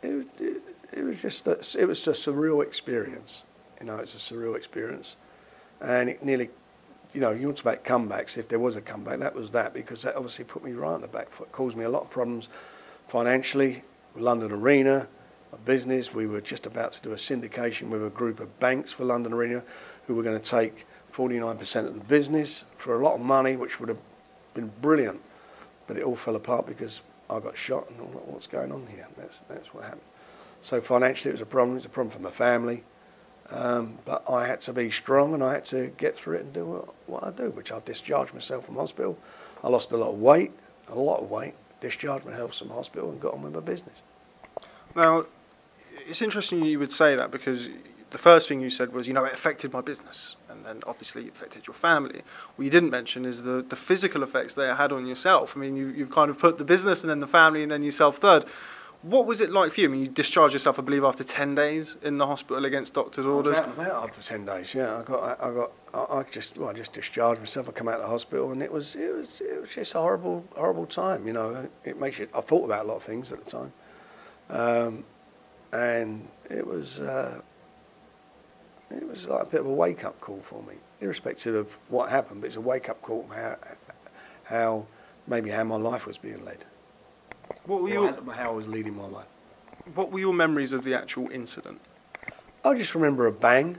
[0.03, 3.45] it, was- it, it was just a, it was a surreal experience.
[3.81, 5.17] You know, it's a surreal experience,
[5.81, 6.51] and it nearly,
[7.13, 8.37] you know, you want to make comebacks.
[8.37, 11.01] If there was a comeback, that was that because that obviously put me right on
[11.01, 11.53] the back foot.
[11.53, 12.49] Caused me a lot of problems
[13.09, 13.83] financially.
[14.17, 15.07] London Arena,
[15.53, 16.13] my business.
[16.15, 19.33] We were just about to do a syndication with a group of banks for London
[19.33, 19.63] Arena,
[20.07, 23.81] who were going to take 49% of the business for a lot of money, which
[23.81, 23.99] would have
[24.55, 25.21] been brilliant.
[25.87, 29.09] But it all fell apart because I got shot and all what's going on here.
[29.17, 30.03] That's, that's what happened.
[30.61, 31.73] So financially, it was a problem.
[31.73, 32.85] It was a problem for my family.
[33.51, 36.53] Um, but I had to be strong and I had to get through it and
[36.53, 39.19] do what, what I do, which I discharged myself from hospital.
[39.65, 40.53] I lost a lot of weight,
[40.89, 44.03] a lot of weight, discharged myself from hospital and got on with my business.
[44.95, 45.27] Now,
[46.09, 47.69] it's interesting you would say that because
[48.11, 51.27] the first thing you said was, you know, it affected my business, and then obviously
[51.27, 52.23] it affected your family.
[52.57, 55.57] What you didn't mention is the, the physical effects that it had on yourself.
[55.57, 57.83] I mean, you, you've kind of put the business and then the family and then
[57.83, 58.45] yourself third.
[59.03, 59.89] What was it like for you?
[59.89, 63.27] I mean, you discharged yourself, I believe, after 10 days in the hospital against doctor's
[63.27, 63.59] orders.
[63.59, 64.99] About, about after ten days, yeah.
[64.99, 67.69] I got, I got, I I just, well, I just discharged myself.
[67.69, 69.99] I come out of the hospital, and it was, it was, it was just a
[69.99, 71.29] horrible, horrible time.
[71.29, 72.27] You know, it makes you.
[72.35, 73.73] I thought about a lot of things at the time,
[74.51, 75.05] um,
[75.73, 77.41] and it was, uh,
[78.91, 82.11] it was like a bit of a wake up call for me, irrespective of what
[82.11, 82.41] happened.
[82.41, 83.57] But it's a wake up call how,
[84.45, 84.87] how
[85.27, 86.65] maybe how my life was being led,
[87.65, 89.27] What were, your, how, how I was leading my life.
[89.95, 91.81] what were your memories of the actual incident?
[92.65, 93.79] I just remember a bang.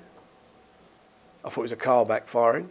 [1.44, 2.68] I thought it was a car backfiring.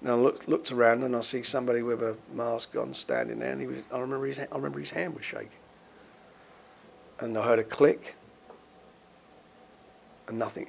[0.00, 3.52] And I looked, looked around and I see somebody with a mask on standing there,
[3.52, 3.82] and he was.
[3.90, 4.38] I remember his.
[4.38, 5.48] I remember his hand was shaking.
[7.18, 8.16] And I heard a click.
[10.28, 10.68] And nothing,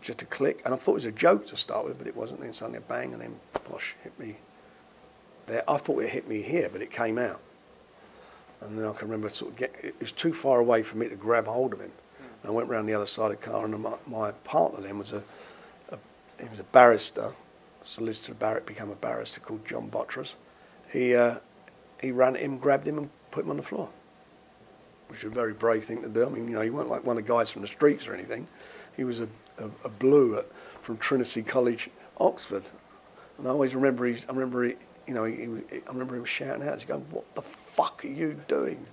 [0.00, 0.62] just a click.
[0.64, 2.40] And I thought it was a joke to start with, but it wasn't.
[2.40, 4.36] Then suddenly a bang, and then posh hit me.
[5.46, 7.40] There, I thought it hit me here, but it came out.
[8.60, 9.74] And then I can remember sort of get.
[9.82, 11.92] It was too far away for me to grab hold of him.
[12.42, 14.98] And I went round the other side of the car, and my, my partner then
[14.98, 15.22] was a,
[15.90, 15.98] a
[16.40, 17.34] he was a barrister,
[17.82, 20.36] solicitor Barrett became a barrister called John Botras.
[20.92, 21.38] He uh,
[22.00, 23.88] he ran at him, grabbed him, and put him on the floor,
[25.12, 26.24] which was a very brave thing to do.
[26.24, 28.14] I mean, you know, he wasn't like one of the guys from the streets or
[28.14, 28.48] anything.
[28.96, 30.46] He was a, a, a blue at,
[30.80, 32.64] from Trinity College, Oxford,
[33.36, 34.24] and I always remember he's.
[34.26, 34.74] I remember he,
[35.06, 36.74] you know, he, he, I remember him shouting out.
[36.74, 38.86] He's going, "What the fuck are you doing?"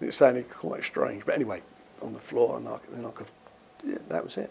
[0.00, 1.60] And it sounded quite strange, but anyway,
[2.00, 3.26] on the floor, and I, then I could.
[3.84, 4.50] Yeah, that was it.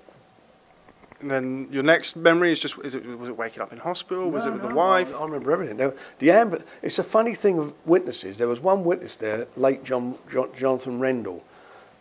[1.21, 4.29] And then your next memory is just, is it, was it waking up in hospital?
[4.29, 5.13] was it with no, the wife?
[5.15, 5.77] I, remember everything.
[5.77, 8.37] There, the ambu- It's a funny thing of witnesses.
[8.37, 11.41] There was one witness there, late John, John, Jonathan Rendall,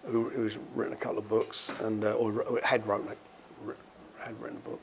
[0.07, 3.07] who, who's written a couple of books and uh, or had wrote
[4.19, 4.81] had written a book.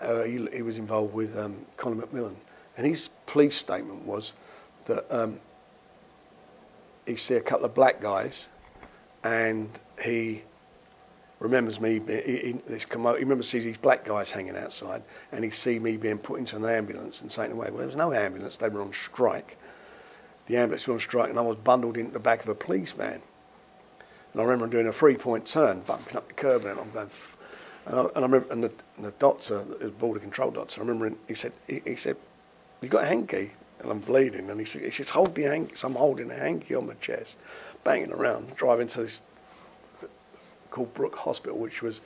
[0.00, 2.34] Uh, he, he was involved with um, Colin McMillan,
[2.76, 4.32] and his police statement was
[4.86, 5.38] that um,
[7.06, 8.48] he see a couple of black guys,
[9.22, 9.68] and
[10.02, 10.42] he
[11.42, 12.00] remembers me.
[12.06, 15.96] He, this commo- he remembers sees these black guys hanging outside, and he see me
[15.96, 17.68] being put into an ambulance and saying away.
[17.68, 19.58] Well, there was no ambulance; they were on strike.
[20.46, 22.92] The ambulance was on strike, and I was bundled into the back of a police
[22.92, 23.22] van.
[24.32, 27.10] And I remember doing a three-point turn, bumping up the curb, and I'm going.
[27.84, 30.84] And I, and I remember, and the, and the doctor, the border control doctor, I
[30.84, 32.16] remember he said, he, he said,
[32.80, 35.74] "You got a hanky?" And I'm bleeding, and he said, he says, "Hold the hanky."
[35.74, 37.36] So I'm holding a hanky on my chest,
[37.82, 39.22] banging around, driving to this
[40.72, 42.00] called Brook Hospital, which was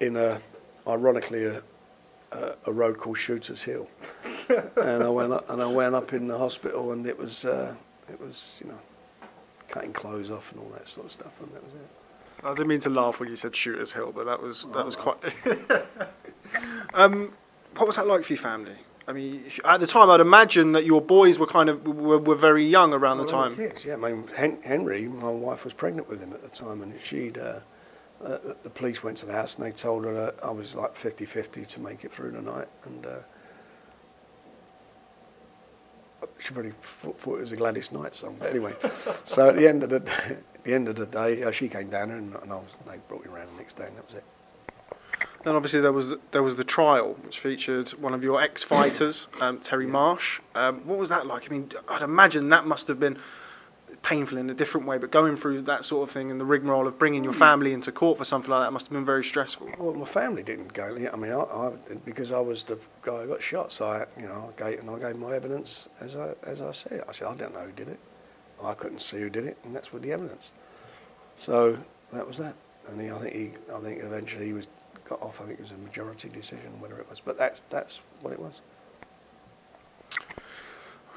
[0.00, 0.40] in a,
[0.86, 1.62] ironically, a,
[2.32, 3.88] a, a road called Shooters Hill.
[4.76, 7.74] and I went up, and I went up in the hospital, and it was, uh,
[8.10, 8.78] it was, you know,
[9.68, 11.88] cutting clothes off and all that sort of stuff, and that was it.
[12.44, 14.96] I didn't mean to laugh when you said Shooters Hill, but that was that was
[14.96, 15.16] quite.
[16.94, 17.32] um,
[17.76, 18.76] what was that like for your family?
[19.08, 22.36] I mean, at the time, I'd imagine that your boys were kind of were, were
[22.36, 23.72] very young around the Well, were time.
[23.84, 23.94] yeah.
[23.94, 27.38] I mean, Hen- Henry, my wife was pregnant with him at the time, and she'd.
[27.38, 27.60] Uh,
[28.24, 30.94] uh, the police went to the house and they told her that I was like
[30.94, 33.10] 50-50 to make it through the night, and uh,
[36.38, 38.36] she probably thought, thought it was a Gladys Knight song.
[38.38, 38.74] But anyway,
[39.24, 39.96] so at the end of the
[40.26, 42.96] at the end of the day, uh, she came down and, and I was, they
[43.08, 44.24] brought me around the next day, and that was it.
[45.44, 49.58] Then obviously there was there was the trial, which featured one of your ex-fighters, um,
[49.58, 50.40] Terry Marsh.
[50.54, 51.46] Um, what was that like?
[51.46, 53.18] I mean, I'd imagine that must have been
[54.02, 56.86] painful in a different way, but going through that sort of thing and the rigmarole
[56.86, 59.70] of bringing your family into court for something like that must have been very stressful.
[59.78, 60.96] Well, my family didn't go.
[61.12, 61.72] I mean, I, I
[62.04, 63.72] because I was the guy who got shot.
[63.72, 66.72] So I, you know, I gave and I gave my evidence as I as I
[66.72, 67.02] said.
[67.08, 67.98] I said I don't know who did it.
[68.62, 70.52] I couldn't see who did it, and that's with the evidence.
[71.36, 71.78] So
[72.12, 72.54] that was that.
[72.88, 74.66] And he, I think he, I think eventually he was
[75.08, 75.40] got off.
[75.40, 77.20] I think it was a majority decision, whether it was.
[77.20, 78.60] But that's that's what it was.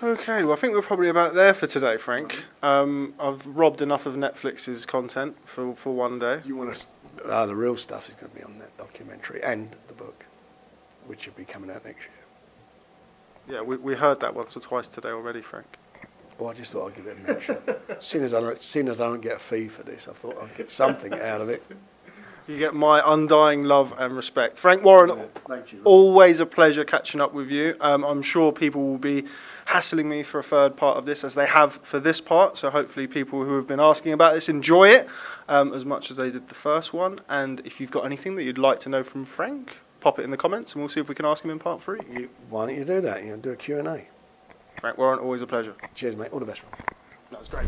[0.03, 2.43] Okay, well, I think we're probably about there for today, Frank.
[2.61, 6.41] Um, I've robbed enough of Netflix's content for, for one day.
[6.43, 6.85] You want to?
[7.29, 10.25] Ah, the real stuff is going to be on that documentary and the book,
[11.07, 13.57] which will be coming out next year.
[13.57, 15.77] Yeah, we, we heard that once or twice today already, Frank.
[16.37, 17.57] Well, I just thought I'd give it a mention.
[17.99, 20.37] seeing as I don't, seeing as I don't get a fee for this, I thought
[20.43, 21.63] I'd get something out of it.
[22.47, 24.59] You get my undying love and respect.
[24.59, 25.81] Frank Warren, Yeah, thank you.
[25.83, 27.75] always a pleasure catching up with you.
[27.81, 29.25] Um, I'm sure people will be
[29.65, 32.55] hassling me for a third part of this as they have for this part.
[32.57, 35.07] So hopefully people who have been asking about this enjoy it
[35.49, 37.17] um, as much as they did the first one.
[37.27, 40.29] And if you've got anything that you'd like to know from Frank, pop it in
[40.29, 41.99] the comments and we'll see if we can ask him in part three.
[42.11, 43.23] You, why don't you do that?
[43.23, 44.07] You know, do a Q&A.
[44.79, 45.73] Frank Warren, always a pleasure.
[45.95, 46.31] Cheers, mate.
[46.31, 46.61] All the best.
[47.31, 47.65] That was great.